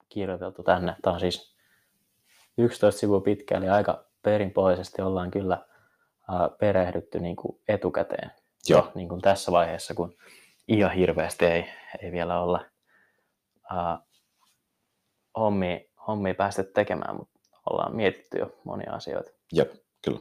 kirjoiteltu 0.08 0.62
tänne. 0.62 0.96
Tämä 1.02 1.14
on 1.14 1.20
siis 1.20 1.56
11 2.58 3.00
sivua 3.00 3.20
pitkä, 3.20 3.56
eli 3.56 3.68
aika 3.68 4.04
perinpohjaisesti 4.22 5.02
ollaan 5.02 5.30
kyllä 5.30 5.66
perehdytty 6.58 7.20
niin 7.20 7.36
kuin 7.36 7.60
etukäteen. 7.68 8.30
Joo, 8.68 8.92
Niin 8.94 9.08
kuin 9.08 9.20
tässä 9.20 9.52
vaiheessa, 9.52 9.94
kun 9.94 10.16
ihan 10.68 10.92
hirveästi 10.92 11.44
ei, 11.44 11.68
ei 12.02 12.12
vielä 12.12 12.40
olla 12.40 12.64
uh, 13.72 14.06
hommia, 15.38 15.80
hommia 16.06 16.34
päästy 16.34 16.64
tekemään, 16.64 17.16
mutta 17.16 17.40
ollaan 17.70 17.96
mietitty 17.96 18.38
jo 18.38 18.56
monia 18.64 18.92
asioita. 18.92 19.30
jep, 19.52 19.72
kyllä. 20.04 20.20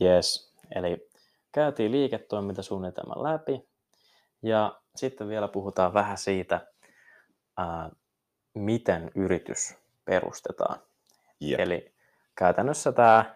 Yes, 0.00 0.54
eli 0.74 1.08
käytiin 1.52 1.92
liiketoimintasuunnitelman 1.92 3.22
läpi 3.22 3.68
ja 4.42 4.79
sitten 4.96 5.28
vielä 5.28 5.48
puhutaan 5.48 5.94
vähän 5.94 6.18
siitä, 6.18 6.66
ää, 7.56 7.90
miten 8.54 9.10
yritys 9.14 9.76
perustetaan. 10.04 10.80
Jep, 11.40 11.60
Eli 11.60 11.94
käytännössä 12.34 12.92
tämä 12.92 13.34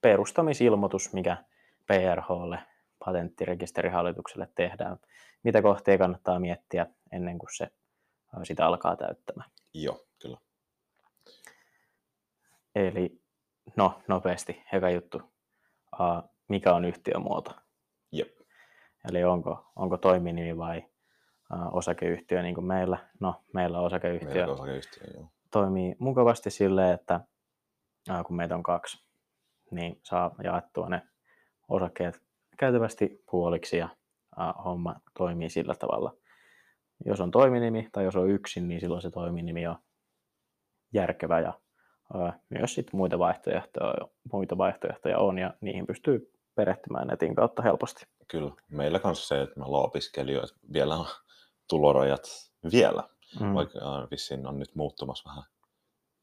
perustamisilmoitus, 0.00 1.12
mikä 1.12 1.36
PRHlle, 1.86 2.58
patenttirekisterihallitukselle 3.04 4.48
tehdään, 4.54 4.96
mitä 5.42 5.62
kohtia 5.62 5.98
kannattaa 5.98 6.40
miettiä 6.40 6.86
ennen 7.12 7.38
kuin 7.38 7.56
se 7.56 7.70
sitä 8.42 8.66
alkaa 8.66 8.96
täyttämään. 8.96 9.50
joo, 9.74 10.04
kyllä. 10.22 10.38
Eli 12.74 13.20
no 13.76 14.02
nopeasti, 14.08 14.62
eka 14.72 14.90
juttu, 14.90 15.22
mikä 16.48 16.74
on 16.74 16.84
yhtiömuoto? 16.84 17.61
Eli 19.10 19.24
onko, 19.24 19.72
onko 19.76 19.98
toiminimi 19.98 20.58
vai 20.58 20.84
ä, 21.52 21.68
osakeyhtiö 21.72 22.42
niin 22.42 22.54
kuin 22.54 22.64
meillä. 22.64 22.98
No, 23.20 23.34
meillä 23.54 23.80
osakeyhtiö 23.80 24.34
meillä 24.34 24.52
osakeyhtiö, 24.52 25.02
joo. 25.14 25.28
toimii 25.50 25.96
mukavasti 25.98 26.50
silleen, 26.50 26.94
että 26.94 27.20
ä, 28.10 28.24
kun 28.24 28.36
meitä 28.36 28.54
on 28.54 28.62
kaksi, 28.62 29.04
niin 29.70 30.00
saa 30.02 30.34
jaettua 30.44 30.88
ne 30.88 31.02
osakkeet 31.68 32.22
käytävästi 32.56 33.24
puoliksi 33.30 33.76
ja 33.76 33.88
ä, 34.40 34.52
homma 34.64 34.94
toimii 35.18 35.50
sillä 35.50 35.74
tavalla. 35.74 36.16
Jos 37.04 37.20
on 37.20 37.30
toiminimi 37.30 37.88
tai 37.92 38.04
jos 38.04 38.16
on 38.16 38.30
yksin, 38.30 38.68
niin 38.68 38.80
silloin 38.80 39.02
se 39.02 39.10
toiminimi 39.10 39.66
on 39.66 39.76
järkevä 40.92 41.40
ja 41.40 41.52
ä, 42.14 42.32
myös 42.50 42.74
sit 42.74 42.92
muita 42.92 43.18
vaihtoehtoja, 43.18 44.08
muita 44.32 44.58
vaihtoehtoja 44.58 45.18
on 45.18 45.38
ja 45.38 45.54
niihin 45.60 45.86
pystyy 45.86 46.32
perehtymään 46.54 47.06
netin 47.06 47.34
kautta 47.34 47.62
helposti. 47.62 48.06
Kyllä. 48.28 48.52
Meillä 48.70 48.98
kanssa 48.98 49.26
se, 49.28 49.42
että 49.42 49.60
me 49.60 49.64
ollaan 49.64 49.84
opiskelijoita, 49.84 50.54
vielä 50.72 50.96
on 50.96 51.06
tulorajat 51.68 52.22
vielä, 52.72 53.02
Mm. 53.40 53.54
vaikka 53.54 53.78
äh, 53.78 54.10
vissiin 54.10 54.46
on 54.46 54.58
nyt 54.58 54.74
muuttumassa 54.74 55.30
vähän, 55.30 55.44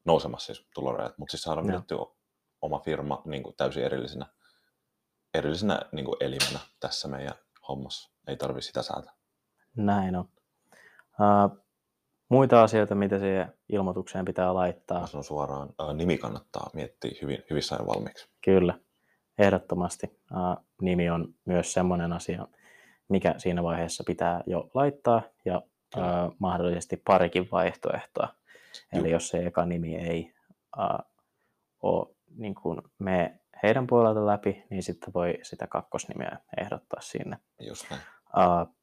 nousemassa 0.04 0.46
siis 0.46 0.68
tulorajat, 0.74 1.18
mutta 1.18 1.30
siis 1.30 1.42
saadaan 1.42 1.66
pidetty 1.66 1.94
oma 2.62 2.78
firma 2.80 3.22
niin 3.24 3.42
kuin 3.42 3.56
täysin 3.56 3.84
erillisenä, 3.84 4.26
erillisenä 5.34 5.80
niin 5.92 6.04
kuin 6.04 6.16
elimenä 6.20 6.58
tässä 6.80 7.08
meidän 7.08 7.34
hommassa. 7.68 8.10
Ei 8.26 8.36
tarvi 8.36 8.62
sitä 8.62 8.82
säätää. 8.82 9.12
Näin 9.76 10.16
on. 10.16 10.28
Uh, 11.20 11.64
muita 12.28 12.62
asioita, 12.62 12.94
mitä 12.94 13.18
siihen 13.18 13.54
ilmoitukseen 13.68 14.24
pitää 14.24 14.54
laittaa. 14.54 15.00
Mä 15.00 15.06
sanon 15.06 15.24
suoraan, 15.24 15.68
äh, 15.80 15.94
nimi 15.94 16.18
kannattaa 16.18 16.70
miettiä 16.74 17.10
hyvin, 17.22 17.44
hyvissä 17.50 17.74
ajoin 17.74 17.88
valmiiksi. 17.88 18.28
Kyllä, 18.44 18.78
ehdottomasti. 19.40 20.20
Nimi 20.82 21.10
on 21.10 21.34
myös 21.44 21.72
semmoinen 21.72 22.12
asia, 22.12 22.46
mikä 23.08 23.34
siinä 23.38 23.62
vaiheessa 23.62 24.04
pitää 24.06 24.40
jo 24.46 24.70
laittaa 24.74 25.22
ja 25.44 25.62
uh, 25.96 26.36
mahdollisesti 26.38 27.02
parikin 27.06 27.48
vaihtoehtoa. 27.52 28.28
Eli 28.92 29.10
jos 29.10 29.28
se 29.28 29.46
eka 29.46 29.66
nimi 29.66 29.96
ei 29.96 30.32
uh, 30.78 31.06
ole 31.82 32.14
niin 32.36 32.54
kuin 32.54 32.82
me 32.98 33.40
heidän 33.62 33.86
puolelta 33.86 34.26
läpi, 34.26 34.64
niin 34.70 34.82
sitten 34.82 35.14
voi 35.14 35.38
sitä 35.42 35.66
kakkosnimeä 35.66 36.38
ehdottaa 36.60 37.00
sinne. 37.00 37.38
Just 37.60 37.90
näin. 37.90 38.02
Uh, 38.26 38.74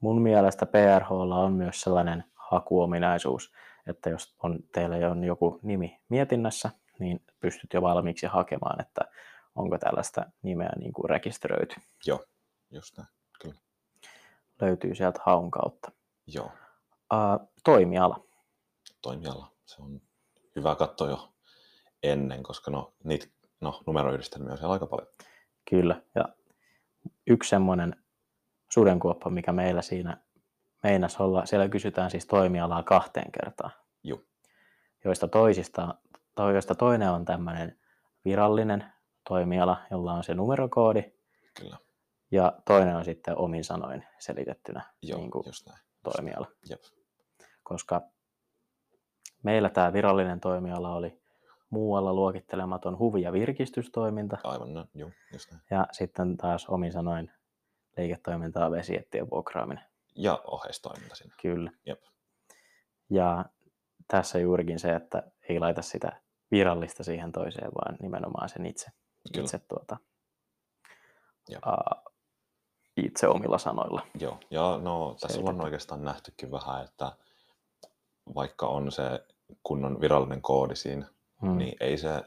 mun 0.00 0.22
mielestä 0.22 0.66
PRHlla 0.66 1.38
on 1.38 1.52
myös 1.52 1.80
sellainen 1.80 2.24
hakuominaisuus, 2.34 3.52
että 3.86 4.10
jos 4.10 4.36
on, 4.42 4.58
teillä 4.72 5.10
on 5.10 5.24
joku 5.24 5.60
nimi 5.62 6.00
mietinnässä, 6.08 6.70
niin 6.98 7.20
pystyt 7.40 7.72
jo 7.74 7.82
valmiiksi 7.82 8.26
hakemaan, 8.26 8.80
että 8.80 9.00
onko 9.56 9.78
tällaista 9.78 10.24
nimeä 10.42 10.70
niin 10.78 10.92
kuin 10.92 11.10
rekisteröity. 11.10 11.74
Joo, 12.06 12.24
just 12.70 12.96
näin. 12.98 13.08
Kyllä. 13.42 13.60
Löytyy 14.60 14.94
sieltä 14.94 15.20
haun 15.24 15.50
kautta. 15.50 15.92
Joo, 16.26 16.50
Uh, 17.14 17.48
toimiala. 17.64 18.24
toimiala. 19.02 19.52
Se 19.66 19.82
on 19.82 20.00
hyvä 20.56 20.74
katsoa 20.74 21.08
jo 21.08 21.32
ennen, 22.02 22.42
koska 22.42 22.70
no, 22.70 22.94
niitä 23.04 23.26
no, 23.60 23.82
numeroyhdistelmiä 23.86 24.52
on 24.52 24.58
siellä 24.58 24.72
aika 24.72 24.86
paljon. 24.86 25.08
Kyllä. 25.70 26.02
Ja 26.14 26.24
yksi 27.26 27.50
semmoinen 27.50 28.04
sudenkuoppa, 28.72 29.30
mikä 29.30 29.52
meillä 29.52 29.82
siinä 29.82 30.16
meinas 30.82 31.16
olla, 31.16 31.46
siellä 31.46 31.68
kysytään 31.68 32.10
siis 32.10 32.26
toimialaa 32.26 32.82
kahteen 32.82 33.32
kertaan. 33.32 33.72
Juu. 34.04 34.26
Joista, 35.04 35.28
toisista, 35.28 35.94
to, 36.34 36.50
joista 36.50 36.74
toinen 36.74 37.10
on 37.10 37.24
tämmöinen 37.24 37.78
virallinen 38.24 38.92
toimiala, 39.28 39.76
jolla 39.90 40.12
on 40.12 40.24
se 40.24 40.34
numerokoodi, 40.34 41.12
Kyllä. 41.60 41.76
ja 42.30 42.52
toinen 42.66 42.96
on 42.96 43.04
sitten 43.04 43.38
omin 43.38 43.64
sanoin 43.64 44.04
selitettynä 44.18 44.82
Joo, 45.02 45.18
niin 45.18 45.30
kuin 45.30 45.42
just 45.46 45.66
näin. 45.66 45.78
toimiala. 46.04 46.46
Jep. 46.70 46.80
Koska 47.62 48.02
meillä 49.42 49.68
tämä 49.70 49.92
virallinen 49.92 50.40
toimiala 50.40 50.94
oli 50.94 51.20
muualla 51.70 52.12
luokittelematon 52.14 52.98
huvi- 52.98 53.22
ja 53.22 53.32
virkistystoiminta, 53.32 54.38
Aivan 54.44 54.74
näin. 54.74 54.88
Joo, 54.94 55.10
just 55.32 55.50
näin. 55.50 55.62
ja 55.70 55.86
sitten 55.92 56.36
taas 56.36 56.66
omin 56.68 56.92
sanoin 56.92 57.32
liiketoimintaa 57.96 58.70
vesiettien 58.70 59.30
vuokraaminen. 59.30 59.84
Ja 60.14 60.42
oheistoiminta 60.46 61.14
siinä. 61.14 61.34
Kyllä. 61.42 61.70
Jep. 61.86 62.00
Ja 63.10 63.44
tässä 64.08 64.38
juurikin 64.38 64.78
se, 64.78 64.94
että 64.94 65.22
ei 65.48 65.58
laita 65.58 65.82
sitä 65.82 66.20
virallista 66.50 67.04
siihen 67.04 67.32
toiseen, 67.32 67.70
vaan 67.74 67.96
nimenomaan 68.02 68.48
sen 68.48 68.66
itse, 68.66 68.90
Kyllä. 69.32 69.44
itse, 69.44 69.58
tuota, 69.58 69.96
Jep. 71.48 71.62
uh, 71.66 72.12
itse 72.96 73.28
omilla 73.28 73.58
sanoilla. 73.58 74.06
Joo, 74.20 74.38
ja 74.50 74.78
no 74.82 75.16
tässä 75.20 75.40
ollaan 75.40 75.60
oikeastaan 75.64 76.04
nähtykin 76.04 76.50
vähän, 76.50 76.84
että 76.84 77.12
vaikka 78.34 78.66
on 78.66 78.92
se 78.92 79.26
kunnon 79.62 80.00
virallinen 80.00 80.42
koodi 80.42 80.76
siinä, 80.76 81.06
Mm. 81.42 81.58
niin 81.58 81.76
ei 81.80 81.98
se, 81.98 82.22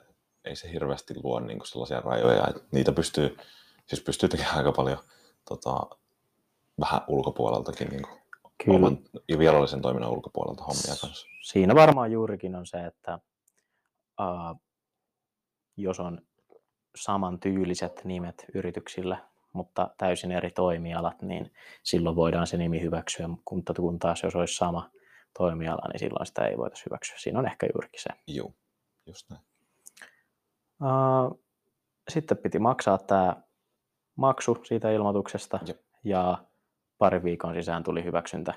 ei 0.46 0.56
se 0.56 0.72
hirveästi 0.72 1.14
luo 1.24 1.40
niin 1.40 1.60
sellaisia 1.66 2.02
rajoja, 2.02 2.48
että 2.48 2.62
niitä 2.72 2.92
pystyy, 2.92 3.38
siis 3.88 4.02
pystyy 4.04 4.30
tekemään 4.30 4.58
aika 4.58 4.72
paljon 4.72 4.98
tota, 5.50 5.80
vähän 6.80 7.02
ulkopuoleltakin, 7.08 7.88
niin 7.90 8.02
kuin 8.04 8.22
Kyllä. 8.66 8.78
oman 8.78 8.98
virallisen 9.40 9.82
toiminnan 9.82 10.12
ulkopuolelta 10.12 10.64
hommia 10.64 10.96
kanssa. 11.02 11.28
Siinä 11.44 11.76
varmaan 11.76 12.12
juurikin 12.12 12.56
on 12.56 12.66
se, 12.66 12.86
että 12.86 13.20
uh, 14.22 14.62
jos 15.78 16.00
on 16.00 16.22
samantyyliset 16.96 18.02
nimet 18.06 18.46
yrityksillä, 18.54 19.18
mutta 19.54 19.90
täysin 19.98 20.32
eri 20.32 20.52
toimialat, 20.52 21.22
niin 21.22 21.54
silloin 21.84 22.16
voidaan 22.16 22.48
se 22.48 22.58
nimi 22.58 22.82
hyväksyä, 22.82 23.30
kun, 23.46 23.64
kun 23.76 24.00
taas 24.00 24.24
jos 24.24 24.36
olisi 24.36 24.56
sama 24.56 24.90
toimiala, 25.38 25.88
niin 25.88 26.00
silloin 26.00 26.26
sitä 26.26 26.46
ei 26.46 26.58
voitaisiin 26.58 26.86
hyväksyä. 26.86 27.18
Siinä 27.20 27.40
on 27.40 27.46
ehkä 27.46 27.68
juurikin 27.74 28.02
se. 28.02 28.10
Joo, 28.28 28.54
just 29.06 29.30
näin. 29.30 29.42
Uh, 30.82 31.40
sitten 32.10 32.38
piti 32.38 32.60
maksaa 32.60 32.98
tämä 32.98 33.36
maksu 34.16 34.58
siitä 34.64 34.92
ilmoituksesta 34.92 35.60
Jep. 35.68 35.82
ja 36.04 36.38
pari 36.98 37.24
viikon 37.24 37.54
sisään 37.54 37.84
tuli 37.84 38.04
hyväksyntä. 38.04 38.54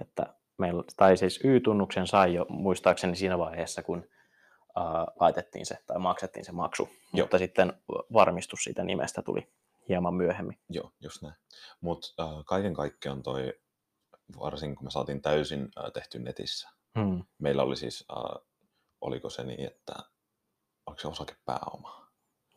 Että 0.00 0.34
meillä, 0.58 0.82
tai 0.96 1.16
siis 1.16 1.40
Y-tunnuksen 1.44 2.06
sai 2.06 2.34
jo 2.34 2.46
muistaakseni 2.48 3.16
siinä 3.16 3.38
vaiheessa, 3.38 3.82
kun 3.82 4.04
laitettiin 5.20 5.66
se 5.66 5.78
tai 5.86 5.98
maksettiin 5.98 6.44
se 6.44 6.52
maksu, 6.52 6.88
Joo. 7.12 7.24
mutta 7.24 7.38
sitten 7.38 7.72
varmistus 8.12 8.64
siitä 8.64 8.84
nimestä 8.84 9.22
tuli 9.22 9.48
hieman 9.88 10.14
myöhemmin. 10.14 10.58
Joo, 10.68 10.90
just 11.00 11.22
näin. 11.22 11.34
Mutta 11.80 12.08
äh, 12.24 12.44
kaiken 12.46 12.74
kaikkiaan 12.74 13.22
toi, 13.22 13.52
varsinkin 14.40 14.76
kun 14.76 14.86
me 14.86 14.90
saatiin 14.90 15.22
täysin 15.22 15.60
äh, 15.78 15.92
tehty 15.92 16.18
netissä, 16.18 16.68
Hmm. 16.98 17.24
meillä 17.38 17.62
oli 17.62 17.76
siis, 17.76 18.04
äh, 18.16 18.42
oliko 19.00 19.30
se 19.30 19.44
niin, 19.44 19.66
että 19.66 19.94
oliko 20.86 21.00
se 21.00 21.08
osakepääoma? 21.08 22.06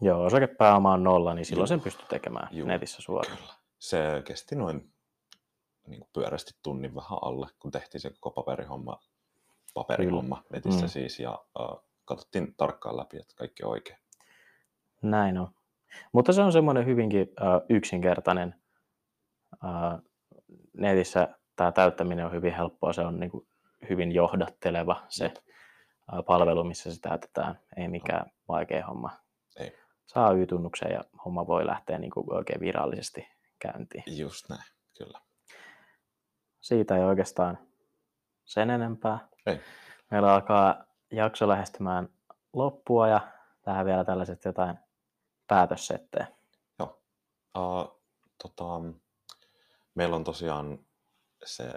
Joo, 0.02 0.24
osakepääoma 0.26 0.94
on 0.94 1.04
nolla, 1.04 1.34
niin 1.34 1.46
silloin 1.46 1.62
Juu. 1.62 1.68
sen 1.68 1.82
pystyy 1.82 2.06
tekemään 2.10 2.48
Juu, 2.52 2.68
netissä 2.68 3.02
suoraan. 3.02 3.38
Kyllä. 3.38 3.54
Se 3.80 3.98
kesti 4.26 4.56
noin 4.56 4.94
niin 5.88 6.00
kuin 6.00 6.10
pyörästi 6.14 6.52
tunnin 6.64 6.96
vähän 6.96 7.20
alle, 7.22 7.48
kun 7.60 7.72
tehtiin 7.72 8.02
se 8.02 8.12
koko 8.20 8.42
paperihomma, 8.44 9.00
paperihomma 9.74 10.44
netissä 10.50 10.82
Mm. 10.86 10.90
siis, 10.90 11.20
ja 11.20 11.46
äh, 11.60 11.68
katsottiin 12.10 12.56
tarkkaan 12.58 12.98
läpi, 12.98 13.18
että 13.18 13.36
kaikki 13.36 13.64
on 13.64 13.72
oikein. 13.72 14.00
Näin 15.02 15.38
on. 15.38 15.48
Mutta 16.12 16.34
se 16.34 16.42
on 16.42 16.52
semmoinen 16.52 16.86
hyvinkin 16.86 17.28
äh, 17.42 17.48
yksinkertainen. 17.70 18.56
Äh, 19.66 20.02
netissä 20.74 21.28
tämä 21.56 21.72
täyttäminen 21.72 22.26
on 22.26 22.32
hyvin 22.32 22.54
helppoa, 22.54 22.94
se 22.94 23.02
on 23.02 23.20
niin 23.20 23.32
kuin 23.32 23.48
hyvin 23.90 24.12
johdatteleva 24.12 25.06
se 25.10 25.26
äh, 25.26 26.26
palvelu, 26.26 26.64
missä 26.64 26.94
se 26.94 27.02
täytetään. 27.02 27.60
Ei 27.78 27.88
mikään 27.88 28.32
vaikea 28.48 28.86
homma. 28.86 29.10
Ei. 29.60 29.78
Saa 30.06 30.32
Y-tunnuksen 30.32 30.92
ja 30.92 31.04
homma 31.26 31.48
voi 31.48 31.66
lähteä 31.66 31.98
niin 31.98 32.12
kuin 32.12 32.34
oikein 32.34 32.60
virallisesti 32.60 33.28
käyntiin. 33.60 34.04
Just 34.08 34.50
näin, 34.50 34.64
kyllä. 34.98 35.20
Siitä 36.62 36.98
ei 36.98 37.04
oikeastaan 37.04 37.58
sen 38.46 38.70
enempää. 38.70 39.28
Ei. 39.46 39.60
Meillä 40.12 40.34
alkaa 40.34 40.89
jakso 41.12 41.48
lähestymään 41.48 42.10
loppua 42.54 43.08
ja 43.08 43.22
tähän 43.62 43.86
vielä 43.86 44.06
tällaiset 44.06 44.46
jotain 44.46 44.78
päätössettejä. 45.48 46.28
Joo. 46.80 47.02
Uh, 47.58 48.02
tota, 48.44 48.82
meillä 49.96 50.16
on 50.16 50.24
tosiaan 50.24 50.80
se 51.46 51.72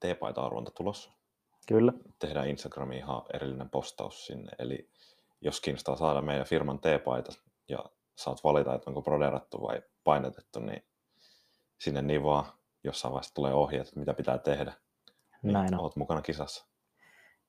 teepaita-arvonta 0.00 0.70
tulossa. 0.70 1.10
Kyllä, 1.68 1.92
Tehdään 2.18 2.48
Instagramiin 2.48 2.98
ihan 2.98 3.22
erillinen 3.34 3.70
postaus 3.70 4.26
sinne. 4.26 4.52
Eli 4.58 4.90
jos 5.40 5.60
kiinnostaa 5.60 5.96
saada 5.96 6.22
meidän 6.22 6.46
firman 6.46 6.78
teepaita 6.78 7.32
ja 7.68 7.78
saat 8.16 8.44
valita, 8.44 8.74
että 8.74 8.90
onko 8.90 9.02
broderattu 9.02 9.62
vai 9.62 9.82
painetettu, 10.04 10.60
niin 10.60 10.84
sinne 11.78 12.02
niin 12.02 12.24
vaan 12.24 12.44
jossain 12.84 13.12
vaiheessa 13.12 13.34
tulee 13.34 13.54
ohjeet, 13.54 13.96
mitä 13.96 14.14
pitää 14.14 14.38
tehdä. 14.38 14.72
Niin 15.42 15.52
näin 15.52 15.74
on. 15.74 15.80
Oot 15.80 15.96
mukana 15.96 16.22
kisassa. 16.22 16.66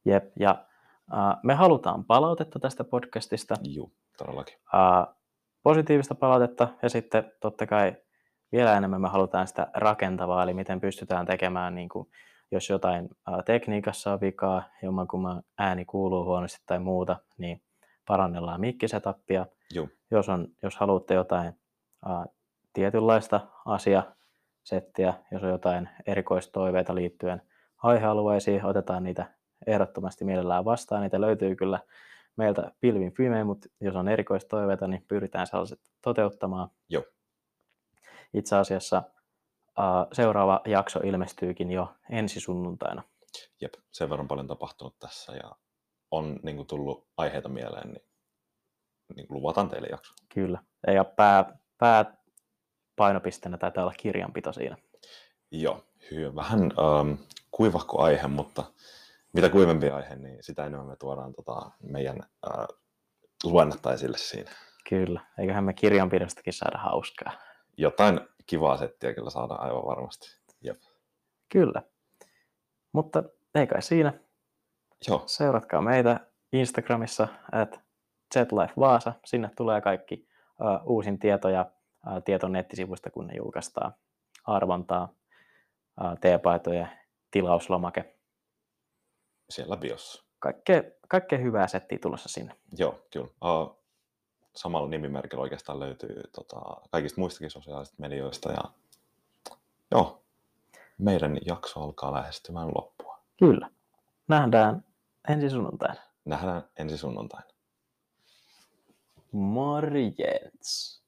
Jep, 0.06 0.32
ja 0.40 0.66
uh, 1.14 1.40
me 1.44 1.54
halutaan 1.54 2.06
palautetta 2.06 2.60
tästä 2.60 2.84
podcastista, 2.84 3.56
Juu, 3.64 3.92
todellakin. 4.18 4.56
uh, 4.74 5.16
positiivista 5.64 6.16
palautetta, 6.16 6.68
ja 6.82 6.90
sitten 6.90 7.32
totta 7.40 7.68
kai 7.68 7.96
vielä 8.52 8.78
enemmän 8.78 9.02
me 9.02 9.08
halutaan 9.10 9.48
sitä 9.48 9.68
rakentavaa, 9.74 10.44
eli 10.44 10.54
miten 10.54 10.82
pystytään 10.82 11.26
tekemään, 11.26 11.76
niin 11.76 11.90
kuin, 11.90 12.08
jos 12.52 12.70
jotain 12.70 13.06
uh, 13.06 13.44
tekniikassa 13.46 14.14
on 14.14 14.22
vikaa, 14.22 14.64
jommankumman 14.84 15.44
ääni 15.58 15.86
kuuluu 15.86 16.26
huonosti 16.26 16.64
tai 16.66 16.80
muuta, 16.80 17.18
niin 17.38 17.62
parannellaan 18.08 18.62
mikkisetappia. 18.62 19.46
Juu, 19.74 19.90
Jos, 20.12 20.30
on, 20.30 20.48
jos 20.64 20.78
haluatte 20.78 21.14
jotain 21.14 21.54
uh, 22.10 22.26
tietynlaista 22.74 23.42
asiasettiä, 23.66 25.14
jos 25.32 25.44
on 25.44 25.50
jotain 25.50 25.90
erikoistoiveita 26.08 26.96
liittyen 26.96 27.42
aihealueisiin, 27.84 28.66
otetaan 28.66 29.04
niitä 29.04 29.26
ehdottomasti 29.68 30.26
mielellään 30.26 30.66
vastaan. 30.66 31.02
Niitä 31.02 31.22
löytyy 31.22 31.56
kyllä 31.56 31.80
meiltä 32.36 32.72
pilvin 32.80 33.12
pimein, 33.12 33.48
mutta 33.48 33.70
jos 33.82 33.96
on 33.96 34.08
erikoistoiveita, 34.08 34.88
niin 34.88 35.06
pyritään 35.08 35.48
sellaiset 35.48 35.80
toteuttamaan. 36.02 36.70
Joo. 36.90 37.04
Itse 38.34 38.56
asiassa 38.56 39.04
seuraava 40.14 40.62
jakso 40.66 41.00
ilmestyykin 41.00 41.72
jo 41.72 41.94
ensi 42.10 42.40
sunnuntaina. 42.40 43.04
jep, 43.62 43.74
sen 43.92 44.10
verran 44.10 44.28
paljon 44.28 44.48
tapahtunut 44.48 45.00
tässä 45.00 45.36
ja 45.36 45.56
on 46.12 46.40
niin 46.44 46.56
kuin, 46.56 46.68
tullut 46.68 47.08
aiheita 47.18 47.50
mieleen, 47.50 47.90
niin, 47.90 48.06
niin 49.16 49.28
kuin 49.28 49.38
luvataan 49.38 49.70
teille 49.70 49.88
jakso. 49.88 50.14
Kyllä. 50.34 50.60
Ja 50.88 51.04
pää, 51.04 51.58
pää 51.78 52.18
painopisteenä 52.96 53.58
taitaa 53.58 53.84
olla 53.84 53.94
kirjanpito 53.98 54.54
siinä. 54.54 54.78
Joo, 55.52 55.84
hyvä. 56.12 56.36
Vähän 56.36 56.60
ähm, 56.62 57.14
kuivahko 57.52 58.02
aihe, 58.02 58.28
mutta 58.28 58.64
mitä 59.34 59.50
kuivempi 59.50 59.90
aihe, 59.90 60.16
niin 60.16 60.44
sitä 60.44 60.66
enemmän 60.66 60.88
me 60.88 60.96
tuodaan 60.96 61.34
tota, 61.34 61.72
meidän 61.84 62.20
äh, 62.48 62.68
luennetta 63.44 63.94
esille 63.94 64.18
siinä. 64.18 64.52
Kyllä. 64.90 65.22
Eiköhän 65.38 65.64
me 65.64 65.74
kirjanpidostakin 65.74 66.54
saada 66.54 66.78
hauskaa. 66.78 67.32
Jotain 67.78 68.20
kivaa 68.46 68.78
settiä 68.78 69.14
kyllä 69.14 69.30
saadaan 69.30 69.62
aivan 69.62 69.86
varmasti. 69.86 70.38
Jep. 70.62 70.78
Kyllä. 71.50 71.82
Mutta 72.92 73.24
ei 73.56 73.68
kai 73.68 73.82
siinä. 73.82 74.14
Joo, 75.08 75.24
Seuratkaa 75.26 75.82
meitä 75.82 76.20
Instagramissa 76.54 77.28
at 77.52 77.80
ZLife 78.34 78.74
Vaasa. 78.80 79.14
Sinne 79.26 79.50
tulee 79.58 79.82
kaikki 79.82 80.28
uh, 80.60 80.92
uusin 80.92 81.20
tieto 81.20 81.50
ja 81.50 81.66
uh, 82.08 82.24
tieto 82.26 82.48
nettisivuista, 82.48 83.12
kun 83.12 83.28
ne 83.28 83.34
julkaistaan. 83.36 83.94
Arvontaa, 84.46 85.10
uh, 86.02 86.20
teepaitoja, 86.22 86.88
tilauslomake. 87.32 88.19
Siellä 89.50 89.78
biossa. 89.78 90.24
Kaikkea, 90.40 90.84
kaikkea 91.08 91.40
hyvää 91.40 91.68
settiä 91.68 91.98
tulossa 92.02 92.30
sinne. 92.30 92.56
Joo, 92.78 93.00
kyllä. 93.12 93.28
Uh, 93.28 93.80
samalla 94.56 94.90
nimimerkillä 94.90 95.42
oikeastaan 95.42 95.80
löytyy 95.80 96.24
tota, 96.36 96.62
kaikista 96.92 97.22
muistakin 97.22 97.52
sosiaalisista 97.52 98.02
medioista. 98.02 98.52
Ja 98.52 98.64
joo, 99.92 100.24
meidän 100.98 101.38
jakso 101.46 101.82
alkaa 101.82 102.14
lähestymään 102.14 102.68
loppua. 102.68 103.20
Kyllä. 103.40 103.70
Nähdään 104.28 104.86
ensi 105.30 105.50
sunnuntaina. 105.50 106.02
Nähdään 106.26 106.64
ensi 106.78 106.98
sunnuntaina. 106.98 107.48
Morjens. 109.32 111.04